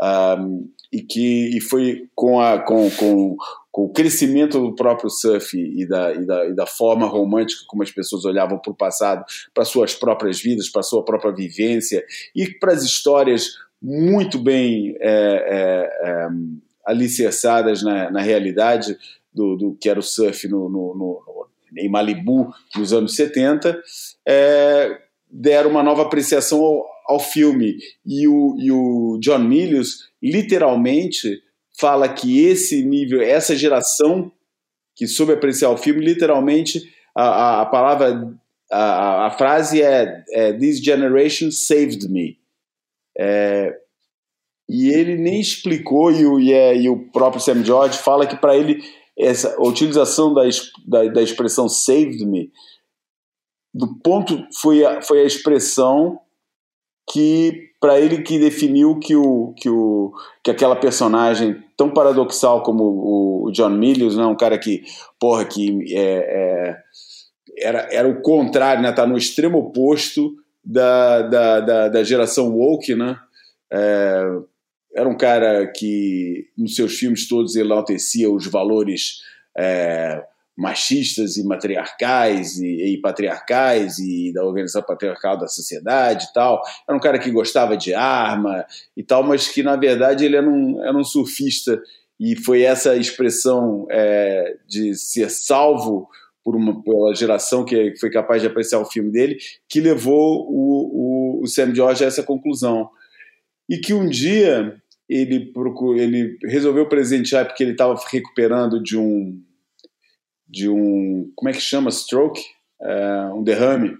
[0.00, 3.36] Um, e que e foi com, a, com, com,
[3.70, 7.82] com o crescimento do próprio surf e da, e da, e da forma romântica como
[7.82, 12.04] as pessoas olhavam para o passado, para suas próprias vidas, para sua própria vivência
[12.34, 16.28] e para as histórias muito bem é, é, é,
[16.84, 18.96] alicerçadas na, na realidade
[19.32, 21.46] do, do, que era o surf no, no, no,
[21.76, 23.80] em Malibu nos anos 70,
[24.26, 24.98] é,
[25.30, 27.76] deram uma nova apreciação ao, ao filme.
[28.04, 31.42] E o, e o John Milius literalmente
[31.78, 34.32] fala que esse nível, essa geração
[34.96, 36.82] que soube apreciar o filme, literalmente
[37.16, 38.36] a, a, a palavra,
[38.70, 42.36] a, a, frase é, é, This generation saved me.
[43.16, 43.76] É,
[44.68, 48.36] e ele nem explicou, e o, e, é, e o próprio Sam George fala que
[48.36, 48.82] para ele
[49.16, 50.42] essa utilização da,
[50.86, 52.52] da, da, expressão saved me,
[53.74, 56.20] do ponto foi a, foi a expressão
[57.10, 60.12] que para ele que definiu que o, que o
[60.44, 62.82] que aquela personagem tão paradoxal como
[63.46, 64.82] o, John Milius, né, um cara que
[65.18, 66.76] porra que é, é,
[67.56, 72.94] era, era o contrário, né, tá no extremo oposto da, da, da, da geração woke,
[72.96, 73.16] né?
[73.72, 74.22] É,
[74.94, 79.20] era um cara que nos seus filmes todos enaltecia os valores
[79.56, 80.20] é,
[80.58, 86.60] machistas e matriarcais e, e, patriarcais e da organização patriarcal da sociedade e tal.
[86.86, 90.50] Era um cara que gostava de arma e tal, mas que na verdade ele era
[90.50, 91.80] um, era um surfista
[92.18, 96.08] e foi essa expressão é, de ser salvo
[96.42, 99.38] por uma pela geração que foi capaz de apreciar o filme dele
[99.68, 102.90] que levou o, o, o Sam George a essa conclusão
[103.70, 104.76] e que um dia
[105.08, 109.40] ele, procurou, ele resolveu presentear porque ele estava recuperando de um
[110.48, 111.90] de um como é que chama?
[111.90, 112.40] Stroke?
[112.80, 113.96] É, um derrame.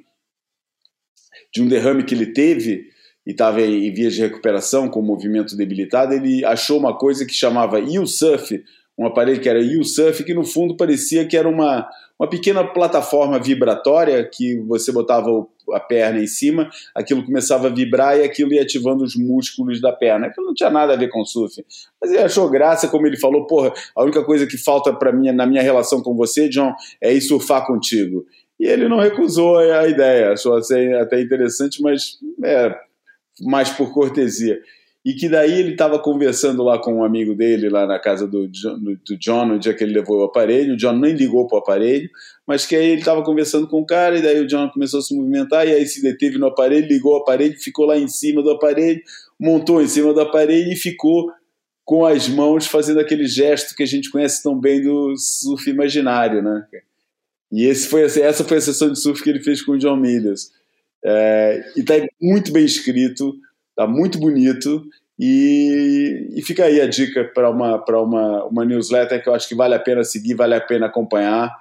[1.53, 2.89] De um derrame que ele teve
[3.27, 7.35] e estava em vias de recuperação com o movimento debilitado ele achou uma coisa que
[7.35, 8.65] chamava U-Surf
[8.99, 11.89] um aparelho que era U-Surf que no fundo parecia que era uma
[12.19, 18.19] uma pequena plataforma vibratória que você botava a perna em cima, aquilo começava a vibrar
[18.19, 20.27] e aquilo ia ativando os músculos da perna.
[20.27, 21.65] Aquilo não tinha nada a ver com surf.
[22.01, 25.31] Mas ele achou graça, como ele falou, porra, a única coisa que falta para mim
[25.31, 28.27] na minha relação com você, John, é ir surfar contigo.
[28.59, 32.75] E ele não recusou a ideia, achou até interessante, mas é,
[33.41, 34.59] mais por cortesia
[35.09, 38.47] e que daí ele estava conversando lá com um amigo dele, lá na casa do,
[38.47, 40.75] do, John, no dia que ele levou o aparelho.
[40.75, 42.11] O John nem ligou para o aparelho,
[42.47, 45.03] mas que aí ele estava conversando com o cara, e daí o John começou a
[45.03, 48.43] se movimentar, e aí se deteve no aparelho, ligou o aparelho, ficou lá em cima
[48.43, 49.01] do aparelho,
[49.41, 51.33] montou em cima do aparelho e ficou
[51.87, 56.43] com as mãos fazendo aquele gesto que a gente conhece tão bem do surf imaginário,
[56.43, 56.67] né?
[57.51, 59.97] E esse foi, essa foi a sessão de surf que ele fez com o John
[59.97, 60.51] Mills.
[61.03, 63.35] É, e está muito bem escrito,
[63.79, 64.85] Tá muito bonito.
[65.19, 69.55] E, e fica aí a dica para uma, uma, uma newsletter que eu acho que
[69.55, 71.53] vale a pena seguir, vale a pena acompanhar.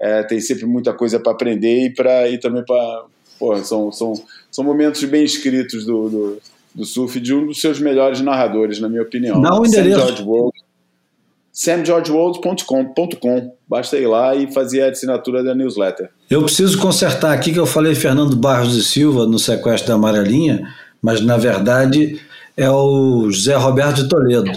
[0.00, 3.04] É, tem sempre muita coisa para aprender e, pra, e também para.
[3.64, 4.14] São, são,
[4.50, 6.38] são momentos bem escritos do, do,
[6.74, 9.40] do, surf de um dos seus melhores narradores, na minha opinião.
[9.40, 10.52] Não, o endereço.
[11.52, 13.56] samgeorgeworld.com.
[13.68, 16.08] Basta ir lá e fazer a assinatura da newsletter.
[16.30, 20.68] Eu preciso consertar aqui que eu falei Fernando Barros e Silva no sequestro da Amarelinha
[21.02, 22.20] mas na verdade
[22.56, 24.50] é o José Roberto de Toledo.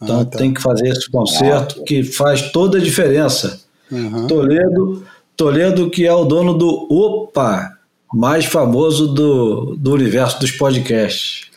[0.00, 0.38] Então ah, tá.
[0.38, 3.60] tem que fazer esse concerto ah, que faz toda a diferença.
[3.90, 4.26] Uhum.
[4.26, 5.04] Toledo,
[5.36, 7.76] Toledo que é o dono do Opa,
[8.12, 11.48] mais famoso do, do universo dos podcasts.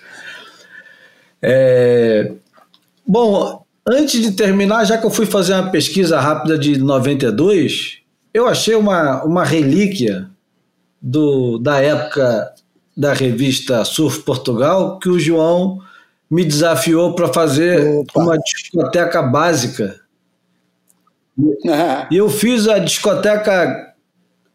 [1.41, 2.31] É,
[3.05, 7.99] bom, antes de terminar, já que eu fui fazer uma pesquisa rápida de 92,
[8.33, 10.29] eu achei uma, uma relíquia
[11.01, 12.53] do, da época
[12.95, 15.79] da revista Surf Portugal que o João
[16.29, 18.21] me desafiou para fazer Opa.
[18.21, 19.99] uma discoteca básica.
[22.11, 23.95] E eu fiz a discoteca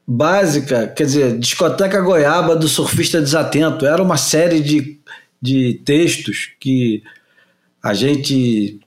[0.06, 3.84] básica, quer dizer, discoteca goiaba do surfista desatento.
[3.84, 5.00] Era uma série de,
[5.42, 7.02] de textos que
[7.82, 8.78] a gente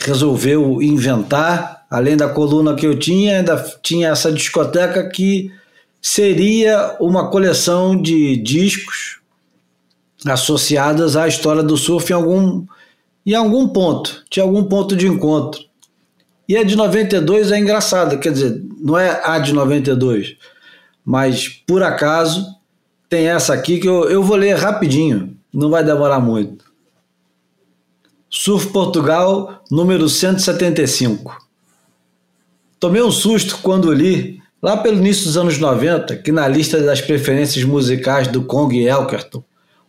[0.00, 1.86] resolveu inventar.
[1.88, 5.52] Além da coluna que eu tinha, ainda tinha essa discoteca que
[6.06, 9.18] seria uma coleção de discos
[10.24, 12.64] associadas à história do surf em algum,
[13.26, 15.64] em algum ponto, tinha algum ponto de encontro.
[16.48, 20.36] E a de 92 é engraçada, quer dizer, não é a de 92,
[21.04, 22.54] mas por acaso
[23.08, 26.64] tem essa aqui que eu, eu vou ler rapidinho, não vai demorar muito.
[28.30, 31.36] Surf Portugal, número 175.
[32.78, 37.00] Tomei um susto quando li Lá pelo início dos anos 90, que na lista das
[37.00, 39.44] preferências musicais do Kong Elkerton,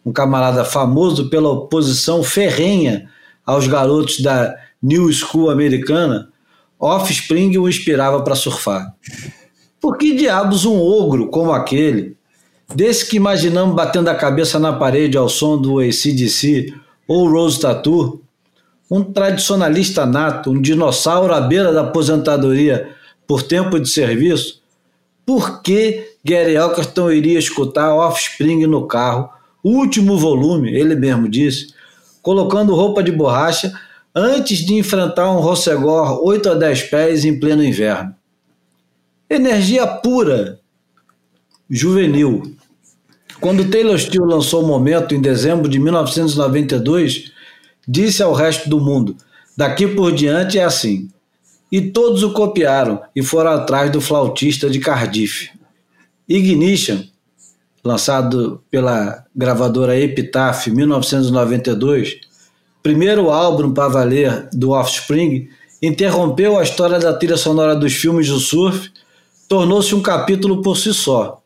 [0.06, 3.10] um camarada famoso pela oposição ferrenha
[3.46, 6.30] aos garotos da New School americana,
[6.80, 8.94] Offspring o inspirava para surfar.
[9.82, 12.16] Por que diabos um ogro como aquele,
[12.76, 16.74] desse que imaginamos batendo a cabeça na parede ao som do ACDC
[17.08, 18.22] ou Rose Tattoo,
[18.92, 22.90] um tradicionalista nato, um dinossauro à beira da aposentadoria
[23.28, 24.57] por tempo de serviço,
[25.28, 29.30] por que Gary Elkerton iria escutar Offspring no carro
[29.62, 31.74] último volume, ele mesmo disse,
[32.22, 33.78] colocando roupa de borracha
[34.16, 38.16] antes de enfrentar um Rossegor 8 a 10 pés em pleno inverno.
[39.30, 40.62] Energia pura,
[41.70, 42.56] juvenil.
[43.42, 47.34] Quando Taylor Steele lançou o Momento em dezembro de 1992,
[47.86, 49.18] disse ao resto do mundo:
[49.58, 51.10] daqui por diante é assim.
[51.72, 55.50] E todos o copiaram e foram atrás do flautista de Cardiff.
[56.28, 57.04] Ignition,
[57.84, 62.20] lançado pela gravadora Epitaph 1992,
[62.82, 65.50] primeiro álbum para valer do Offspring,
[65.82, 68.90] interrompeu a história da trilha sonora dos filmes do surf,
[69.48, 71.42] tornou-se um capítulo por si só.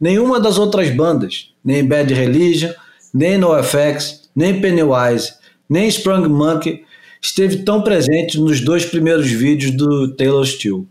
[0.00, 2.72] Nenhuma das outras bandas, nem Bad Religion,
[3.12, 5.34] nem NoFX, nem Pennywise,
[5.68, 6.84] nem Sprung Monkey,
[7.24, 10.86] esteve tão presente nos dois primeiros vídeos do Taylor Steele.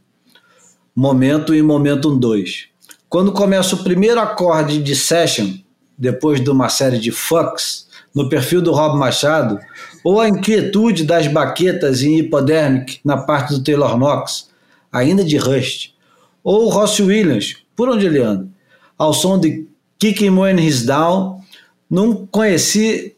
[0.96, 2.70] Momento e Momentum 2.
[3.08, 5.54] Quando começa o primeiro acorde de Session,
[5.96, 9.60] depois de uma série de fucks, no perfil do Rob Machado,
[10.04, 14.50] ou a inquietude das baquetas em Hypodermic na parte do Taylor Knox,
[14.92, 15.94] ainda de Rust,
[16.44, 18.48] ou Ross Williams, por onde ele anda,
[18.98, 19.68] ao som de
[20.00, 21.42] Kicking When He's Down,
[21.88, 23.16] não conheci,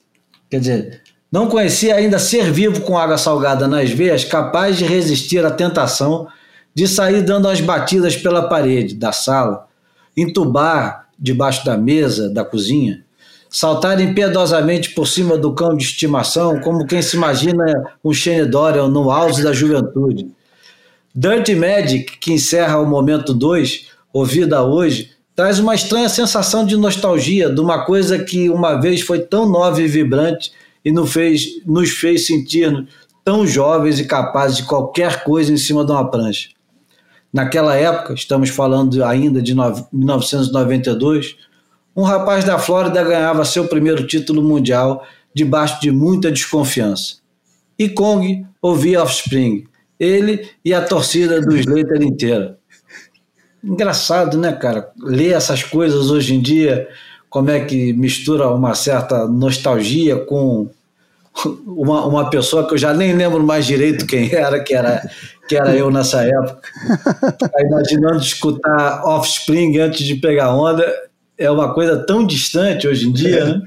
[0.49, 1.04] quer dizer,
[1.35, 6.29] não conhecia ainda ser vivo com água salgada nas veias, capaz de resistir à tentação
[6.73, 9.67] de sair dando as batidas pela parede da sala,
[10.15, 13.03] entubar debaixo da mesa da cozinha,
[13.49, 17.65] saltar impiedosamente por cima do cão de estimação, como quem se imagina
[18.01, 20.31] um Shane Dorian no auge da juventude.
[21.13, 27.49] Dirty Magic, que encerra o momento 2, ouvida hoje, traz uma estranha sensação de nostalgia
[27.49, 30.53] de uma coisa que uma vez foi tão nova e vibrante
[30.85, 32.87] e nos fez, nos fez sentir
[33.23, 36.49] tão jovens e capazes de qualquer coisa em cima de uma prancha.
[37.33, 39.55] Naquela época, estamos falando ainda de
[39.91, 41.35] 1992,
[41.95, 47.15] um rapaz da Flórida ganhava seu primeiro título mundial debaixo de muita desconfiança.
[47.77, 49.65] E Kong ouvia Offspring,
[49.99, 52.57] ele e a torcida do Slater inteira.
[53.63, 54.91] Engraçado, né, cara?
[54.97, 56.87] Ler essas coisas hoje em dia,
[57.35, 60.69] como é que mistura uma certa nostalgia com
[61.67, 65.05] uma, uma pessoa que eu já nem lembro mais direito quem era, que era,
[65.45, 66.61] que era eu nessa época.
[67.37, 70.89] Tá imaginando escutar Offspring antes de pegar onda
[71.37, 73.61] é uma coisa tão distante hoje em dia, né?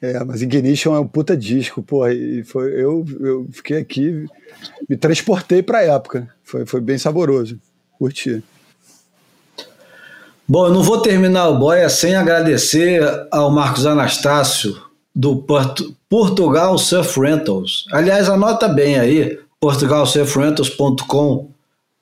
[0.00, 4.24] É, mas Ignition é um puta disco, porra, e foi, eu, eu fiquei aqui,
[4.88, 7.60] me transportei pra época, foi, foi bem saboroso,
[7.98, 8.42] curti.
[10.52, 14.76] Bom, eu não vou terminar o Boia sem agradecer ao Marcos Anastácio,
[15.16, 17.86] do Porto, Portugal Surf Rentals.
[17.90, 21.48] Aliás, anota bem aí, portugalsurfrentals.com,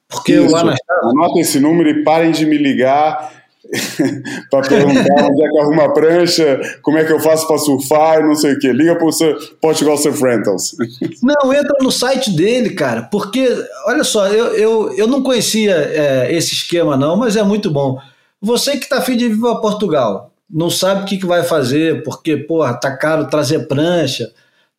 [0.08, 1.10] porque Isso, o Anastácio...
[1.10, 3.32] Anota esse número e parem de me ligar
[4.50, 8.18] para perguntar onde é que arruma a prancha, como é que eu faço para surfar
[8.18, 8.72] e não sei o que.
[8.72, 9.10] Liga para o
[9.60, 10.74] Portugal Surf Rentals.
[11.22, 13.46] Não, entra no site dele, cara, porque,
[13.86, 18.00] olha só, eu, eu, eu não conhecia é, esse esquema não, mas é muito bom.
[18.40, 22.02] Você que está afim de vir para Portugal, não sabe o que, que vai fazer,
[22.02, 24.32] porque, porra, tá caro trazer prancha,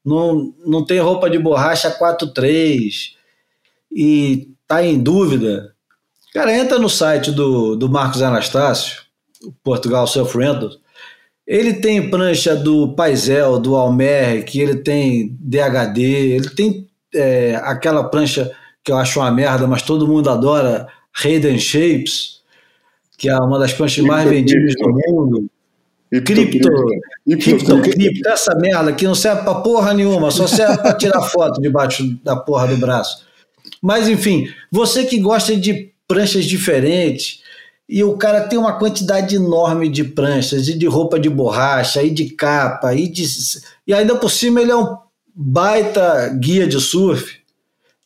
[0.03, 3.11] não, não tem roupa de borracha 4.3
[3.91, 5.71] e tá em dúvida,
[6.33, 9.01] Cara, entra no site do, do Marcos Anastácio,
[9.61, 10.37] Portugal Self.
[11.45, 18.05] Ele tem prancha do Paisel, do Almer, que ele tem DHD, ele tem é, aquela
[18.05, 18.49] prancha
[18.81, 20.87] que eu acho uma merda, mas todo mundo adora,
[21.21, 22.40] Hayden Shapes,
[23.21, 25.47] que é uma das pranchas mais vendidas do mundo.
[26.25, 26.69] Cripto,
[27.29, 31.61] cripto, cripto, essa merda que não serve pra porra nenhuma, só serve pra tirar foto
[31.61, 33.23] debaixo da porra do braço.
[33.79, 37.41] Mas enfim, você que gosta de pranchas diferentes.
[37.87, 42.09] E o cara tem uma quantidade enorme de pranchas, e de roupa de borracha, e
[42.09, 43.25] de capa, e, de...
[43.85, 44.97] e ainda por cima ele é um
[45.35, 47.37] baita guia de surf.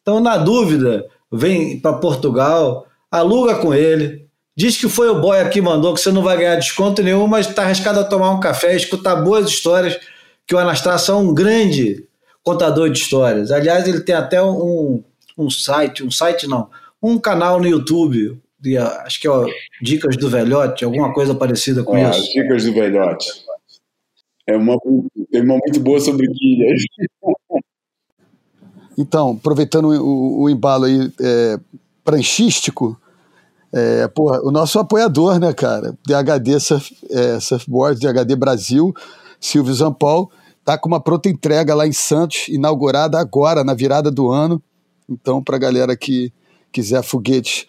[0.02, 4.26] Então, na dúvida, vem para Portugal, aluga com ele,
[4.56, 7.48] diz que foi o boy que mandou, que você não vai ganhar desconto nenhum, mas
[7.48, 10.00] está arriscado a tomar um café, escutar boas histórias,
[10.48, 12.08] que o Anastácio é um grande
[12.44, 13.52] contador de histórias.
[13.52, 15.04] Aliás, ele tem até um,
[15.38, 16.70] um site, um site não,
[17.02, 19.32] um canal no YouTube, de, acho que é
[19.82, 22.32] Dicas do Velhote, alguma coisa parecida com ah, isso.
[22.32, 23.30] Dicas do Velhote.
[24.48, 24.78] É uma,
[25.32, 26.82] tem uma muito boa sobre guilhas.
[28.98, 31.60] Então, aproveitando o, o embalo aí é,
[32.04, 33.00] pranchístico,
[33.76, 35.98] é, porra, o nosso apoiador, né, cara?
[36.08, 38.94] DHD Surf, é, Surfboard, DHD Brasil,
[39.38, 40.32] Silvio Zampol,
[40.64, 44.64] tá com uma pronta entrega lá em Santos, inaugurada agora, na virada do ano.
[45.10, 46.32] Então, para a galera que
[46.72, 47.68] quiser foguete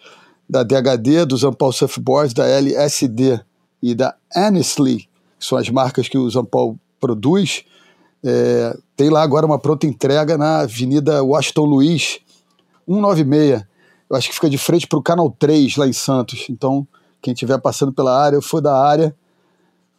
[0.49, 3.41] da DHD, do Zampal Surfboards, da LSD
[3.83, 7.63] e da Annesley que são as marcas que o Zampol produz,
[8.23, 12.19] é, tem lá agora uma pronta entrega na Avenida Washington Luiz,
[12.87, 13.66] 196.
[14.09, 16.47] Eu acho que fica de frente para o Canal 3 lá em Santos.
[16.49, 16.87] Então,
[17.21, 19.15] quem estiver passando pela área, ou for da área,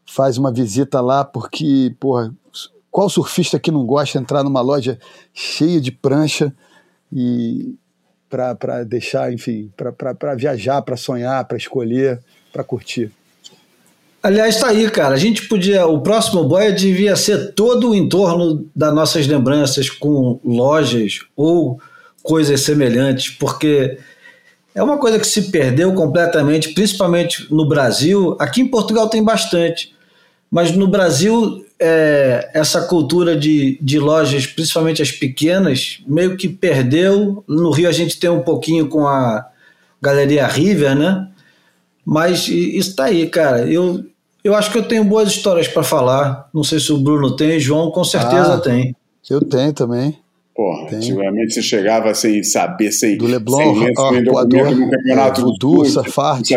[0.06, 2.34] faz uma visita lá, porque, porra,
[2.90, 4.98] qual surfista que não gosta de entrar numa loja
[5.34, 6.54] cheia de prancha
[7.12, 7.74] e
[8.28, 12.20] para deixar, enfim, para viajar, para sonhar, para escolher,
[12.52, 13.10] para curtir.
[14.22, 15.14] Aliás, está aí, cara.
[15.14, 15.86] A gente podia.
[15.86, 21.80] O próximo boia devia ser todo o entorno das nossas lembranças com lojas ou
[22.28, 23.98] coisas semelhantes, porque
[24.74, 28.36] é uma coisa que se perdeu completamente, principalmente no Brasil.
[28.38, 29.94] Aqui em Portugal tem bastante,
[30.50, 37.42] mas no Brasil é, essa cultura de, de lojas, principalmente as pequenas, meio que perdeu.
[37.48, 39.46] No Rio a gente tem um pouquinho com a
[40.00, 41.28] Galeria River, né?
[42.04, 43.66] Mas isso tá aí, cara.
[43.66, 44.04] Eu,
[44.44, 46.48] eu acho que eu tenho boas histórias para falar.
[46.52, 48.94] Não sei se o Bruno tem, João com certeza ah, tem.
[49.30, 50.18] Eu tenho também.
[50.58, 53.16] Porra, antigamente você chegava sem saber, sem.
[53.16, 55.40] Do Leblon, sem, ó, sem no campeonato.
[55.40, 56.50] É, Voodoo, Safart.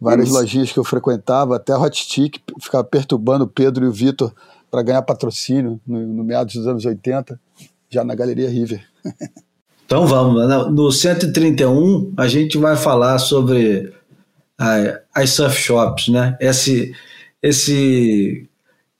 [0.00, 0.38] Várias Isso.
[0.38, 4.32] lojinhas que eu frequentava, até a Hot Stick, ficava perturbando o Pedro e o Vitor
[4.70, 7.40] para ganhar patrocínio no, no meados dos anos 80,
[7.90, 8.80] já na Galeria River.
[9.86, 10.56] Então vamos, né?
[10.70, 13.92] no 131 a gente vai falar sobre
[15.14, 16.38] as surf shops, né?
[16.40, 16.94] Esse,
[17.42, 18.48] esse,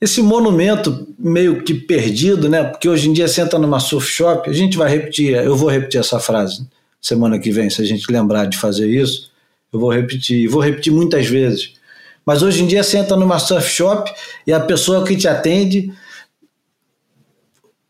[0.00, 2.64] esse monumento meio que perdido, né?
[2.64, 6.00] Porque hoje em dia entra numa surf shop, a gente vai repetir, eu vou repetir
[6.00, 6.66] essa frase
[7.00, 9.30] semana que vem, se a gente lembrar de fazer isso,
[9.72, 11.74] eu vou repetir, vou repetir muitas vezes.
[12.24, 14.10] Mas hoje em dia entra numa surf shop
[14.46, 15.92] e a pessoa que te atende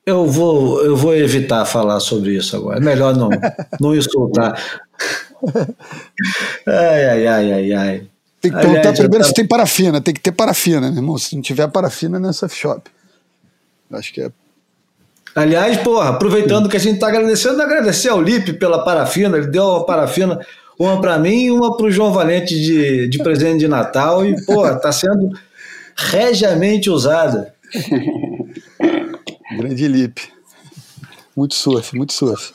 [0.06, 2.78] eu vou, eu vou evitar falar sobre isso agora.
[2.78, 3.30] É melhor não,
[3.80, 4.60] não insultar.
[6.66, 8.06] Ai, ai, ai, ai, ai.
[8.44, 9.28] Tem que perguntar Aliás, primeiro tá...
[9.28, 10.00] se tem parafina.
[10.02, 11.16] Tem que ter parafina, né, irmão?
[11.16, 12.90] Se não tiver parafina, surf shop.
[13.90, 14.30] Acho que é.
[15.34, 19.38] Aliás, porra, aproveitando que a gente está agradecendo, agradecer ao Lipe pela parafina.
[19.38, 20.38] Ele deu a parafina,
[20.78, 24.26] uma para mim e uma para o João Valente de, de presente de Natal.
[24.26, 25.30] E, porra, está sendo
[25.96, 27.54] regiamente usada.
[29.56, 30.22] Grande Lipe.
[31.34, 32.52] Muito surf, muito surf.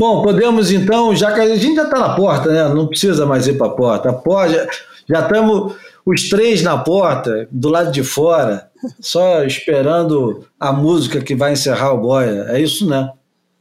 [0.00, 2.66] Bom, podemos então, já que a gente já está na porta, né?
[2.72, 4.18] Não precisa mais ir para a porta.
[5.06, 11.34] Já estamos os três na porta, do lado de fora, só esperando a música que
[11.34, 12.46] vai encerrar o Boia.
[12.48, 13.12] É isso, né?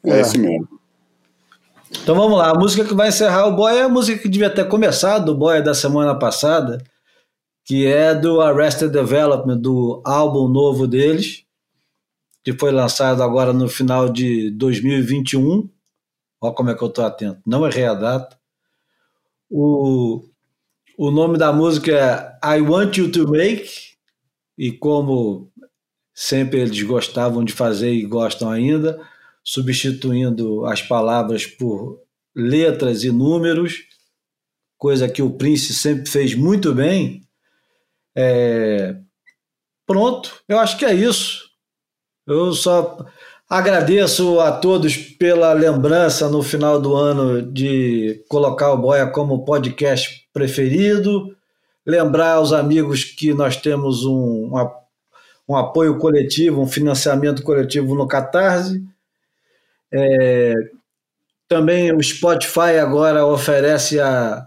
[0.01, 0.65] É, é isso mesmo.
[1.91, 4.49] Então vamos lá, a música que vai encerrar o Boia é a música que devia
[4.49, 6.81] ter começado, o Boia da semana passada,
[7.65, 11.43] que é do Arrested Development, do álbum novo deles,
[12.45, 15.67] que foi lançado agora no final de 2021
[16.41, 17.41] Olha como é que eu estou atento.
[17.45, 18.39] Não errei a data.
[19.49, 20.23] O,
[20.97, 21.91] o nome da música
[22.43, 23.69] é I Want You to Make,
[24.57, 25.51] e como
[26.13, 29.01] sempre eles gostavam de fazer e gostam ainda,
[29.43, 32.01] substituindo as palavras por
[32.35, 33.85] letras e números,
[34.77, 37.23] coisa que o Prince sempre fez muito bem.
[38.15, 38.97] É...
[39.85, 41.49] Pronto, eu acho que é isso.
[42.27, 42.97] Eu só
[43.49, 50.27] Agradeço a todos pela lembrança no final do ano de colocar o Boia como podcast
[50.31, 51.35] preferido.
[51.83, 54.51] Lembrar aos amigos que nós temos um,
[55.47, 58.83] um apoio coletivo, um financiamento coletivo no Catarse.
[59.91, 60.53] É,
[61.47, 64.45] também o Spotify agora oferece a,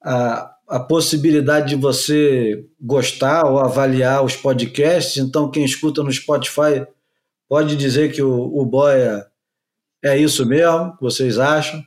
[0.00, 5.16] a, a possibilidade de você gostar ou avaliar os podcasts.
[5.16, 6.86] Então, quem escuta no Spotify
[7.48, 9.26] Pode dizer que o, o Boia
[10.02, 11.82] é isso mesmo, vocês acham?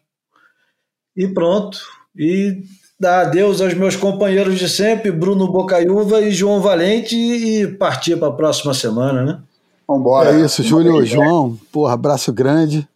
[1.15, 1.80] E pronto.
[2.15, 2.64] E
[2.99, 8.27] dar adeus aos meus companheiros de sempre, Bruno Bocaiúva e João Valente, e partir para
[8.27, 9.41] a próxima semana, né?
[9.88, 10.31] Vambora.
[10.31, 12.88] É isso, Júlio, João, porra, abraço grande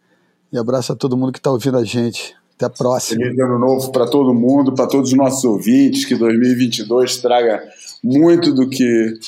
[0.52, 2.34] e abraço a todo mundo que está ouvindo a gente.
[2.54, 3.20] Até a próxima.
[3.20, 7.60] Feliz ano novo para todo mundo, para todos os nossos ouvintes, que 2022 traga
[8.02, 9.18] muito do que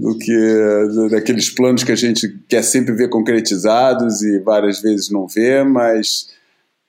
[0.00, 5.28] do que daqueles planos que a gente quer sempre ver concretizados e várias vezes não
[5.28, 6.30] vê, mas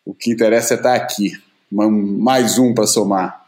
[0.06, 1.34] o que interessa é estar aqui,
[1.70, 3.42] mais um para somar.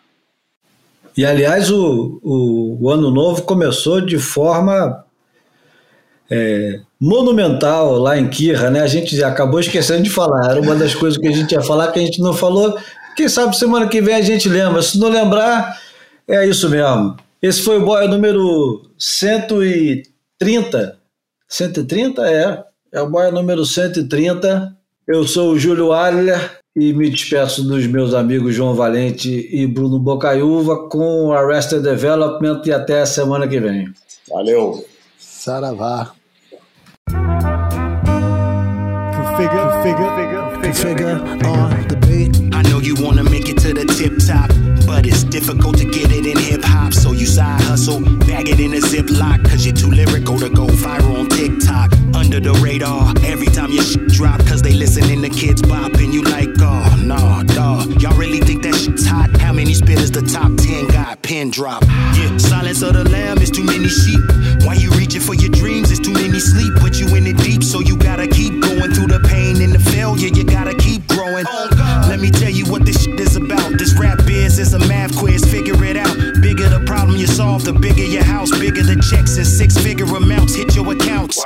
[1.16, 5.06] E aliás, o, o, o, ano novo começou de forma
[6.30, 8.82] é, monumental lá em Kirra, né?
[8.82, 11.94] A gente acabou esquecendo de falar, era uma das coisas que a gente ia falar
[11.94, 12.78] que a gente não falou.
[13.16, 14.82] Quem sabe semana que vem a gente lembra.
[14.82, 15.80] Se não lembrar,
[16.28, 17.16] é isso mesmo.
[17.44, 20.98] Esse foi o boia número 130.
[21.50, 22.64] 130 é.
[22.90, 24.74] É o boia número 130.
[25.06, 26.40] Eu sou o Júlio Alha
[26.74, 32.72] e me despeço dos meus amigos João Valente e Bruno Bocaiúva com Arrested Development e
[32.72, 33.92] até a semana que vem.
[34.30, 34.86] Valeu.
[35.18, 36.14] Saravá.
[39.34, 40.10] Configure, configure,
[40.62, 42.38] configure, configure on the beat.
[42.54, 44.53] I know you wanna make it to the tip top,
[45.34, 46.94] difficult to get it in hip hop.
[46.94, 50.68] So you side hustle, bag it in a ziplock, cause you're too lyrical to go
[50.68, 51.92] viral on TikTok.
[52.14, 56.14] Under the radar, every time your shit drop, cause they listening to kids bopping.
[56.14, 58.00] You like, oh, nah, dawg.
[58.00, 59.36] Y'all really think that shit's hot?
[59.42, 61.82] How many spitters the top 10 got pin drop?
[62.14, 64.22] Yeah, silence of the lamb is too many sheep.
[64.66, 65.90] Why you reaching for your dreams?
[65.90, 66.76] It's too many sleep.
[66.76, 69.80] Put you in it deep, so you gotta keep going through the pain and the
[69.80, 70.30] failure.
[70.30, 71.46] You gotta keep growing.
[71.46, 71.73] Let
[74.54, 76.16] rap is a math quiz, figure it out.
[76.42, 80.06] Bigger the problem you solve, the bigger your house, bigger the checks and six figure
[80.06, 81.42] amounts hit your accounts.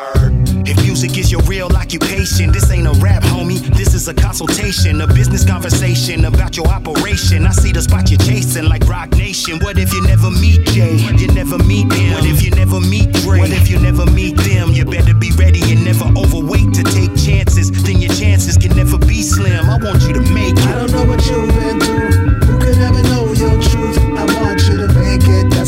[0.66, 3.60] If music is your real occupation, this ain't a rap, homie.
[3.78, 7.46] This is a consultation, a business conversation about your operation.
[7.46, 9.60] I see the spot you're chasing like Rock Nation.
[9.60, 10.98] What if you never meet Jay?
[11.18, 12.14] You never meet him.
[12.14, 13.40] What if you never meet Dre?
[13.40, 14.72] What if you never meet them?
[14.72, 17.72] You better be ready and never overweight to take chances.
[17.84, 19.70] Then your chances can never be slim.
[19.70, 22.27] I want you to make I don't know what you've been through.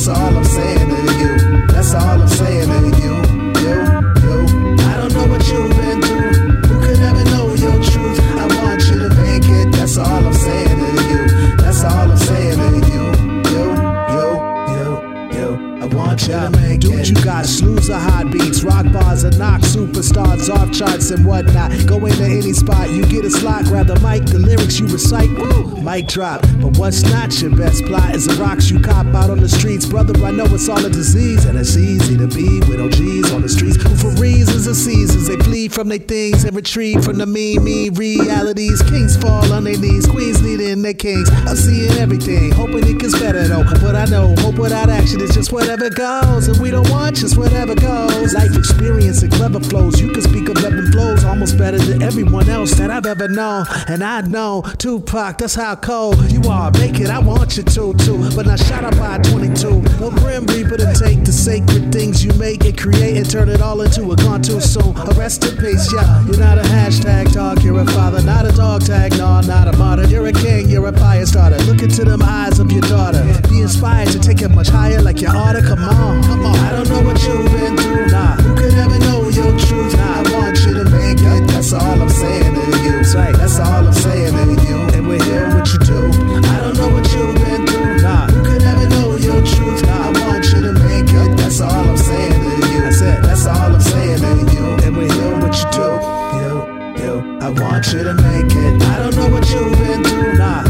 [0.09, 1.67] All I'm saying to you.
[1.67, 3.09] That's all I'm saying to you.
[3.09, 3.18] You,
[16.19, 21.25] Dude, you got slews of hot beats, rock bars, and knock superstars off charts and
[21.25, 21.71] whatnot.
[21.87, 25.29] Go into any spot, you get a slot, grab the mic, the lyrics you recite,
[25.31, 26.41] woo, mic drop.
[26.61, 29.85] But what's not your best plot is the rocks you cop out on the streets.
[29.85, 33.41] Brother, I know it's all a disease, and it's easy to be with OGs on
[33.41, 37.17] the streets who, for reasons and seasons, they flee from their things and retreat from
[37.17, 38.81] the mean realities.
[38.83, 41.29] Kings fall on their knees, queens needing their kings.
[41.47, 43.63] I'm seeing everything, hoping it gets better though.
[43.81, 45.89] But I know hope without action is just whatever
[46.47, 48.33] and we don't want just whatever goes.
[48.33, 52.49] Life experience and clever flows, you can speak of ebbing flows almost better than everyone
[52.49, 53.65] else that I've ever known.
[53.87, 56.71] And I know Tupac, that's how cold you are.
[56.71, 58.29] Make it, I want you to too.
[58.35, 59.81] But not shot up by 22.
[59.99, 63.61] No grim reaper to take the sacred things you make and create and turn it
[63.61, 64.95] all into a gone too soon.
[64.97, 66.25] A rest in peace, yeah.
[66.25, 69.77] You're not a hashtag dog, you're a father, not a dog tag, no, not a
[69.77, 70.05] martyr.
[70.07, 71.57] You're a king, you're a fire starter.
[71.63, 73.23] Look into them eyes of your daughter.
[73.49, 75.61] Be inspired to take it much higher like your order.
[75.61, 76.55] Come on, come on.
[76.55, 78.07] I don't know what you've been through.
[78.07, 78.35] Nah.
[78.37, 79.95] Who could ever know your truth?
[79.97, 81.47] I want you to make it.
[81.47, 82.91] That's all I'm saying to you.
[82.97, 83.35] That's right.
[83.35, 84.77] That's all I'm saying to you.
[84.95, 85.99] And we're here what you do.
[86.45, 88.01] I don't know what you've been through.
[88.01, 88.27] Nah.
[88.27, 89.87] Who could ever know your truth?
[89.87, 91.37] I want you to make it.
[91.37, 92.81] That's all I'm saying to you.
[92.81, 93.21] That's it.
[93.21, 94.65] That's all I'm saying to you.
[94.85, 95.89] And we're here what you do.
[96.39, 96.53] You,
[97.03, 97.39] you.
[97.41, 98.83] I want you to make it.
[98.83, 100.37] I don't know what you've been through.
[100.37, 100.68] Nah.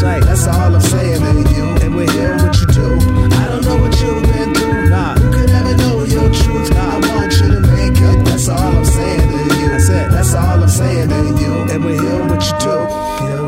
[0.00, 0.24] To.
[0.24, 1.64] That's all I'm saying to you.
[1.82, 2.88] And we're here what you do.
[3.36, 4.88] I don't know what you've been through.
[4.88, 5.14] Nah.
[5.14, 6.72] Who could ever know your truth?
[6.74, 8.24] I want you to make it.
[8.24, 9.68] That's all I'm saying to you.
[9.68, 10.10] That's it.
[10.10, 11.52] That's all I'm saying to you.
[11.72, 12.76] And we're here what you do.
[13.28, 13.40] You,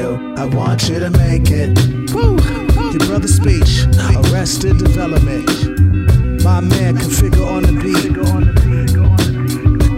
[0.00, 0.34] you.
[0.36, 1.76] I want you to make it.
[2.14, 2.38] Woo!
[2.90, 3.84] Your brother's speech,
[4.16, 5.46] arrested development.
[6.42, 8.14] My man configure on the beat.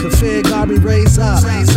[0.01, 1.45] Config, Army, raise up.
[1.45, 1.69] Raise raise up.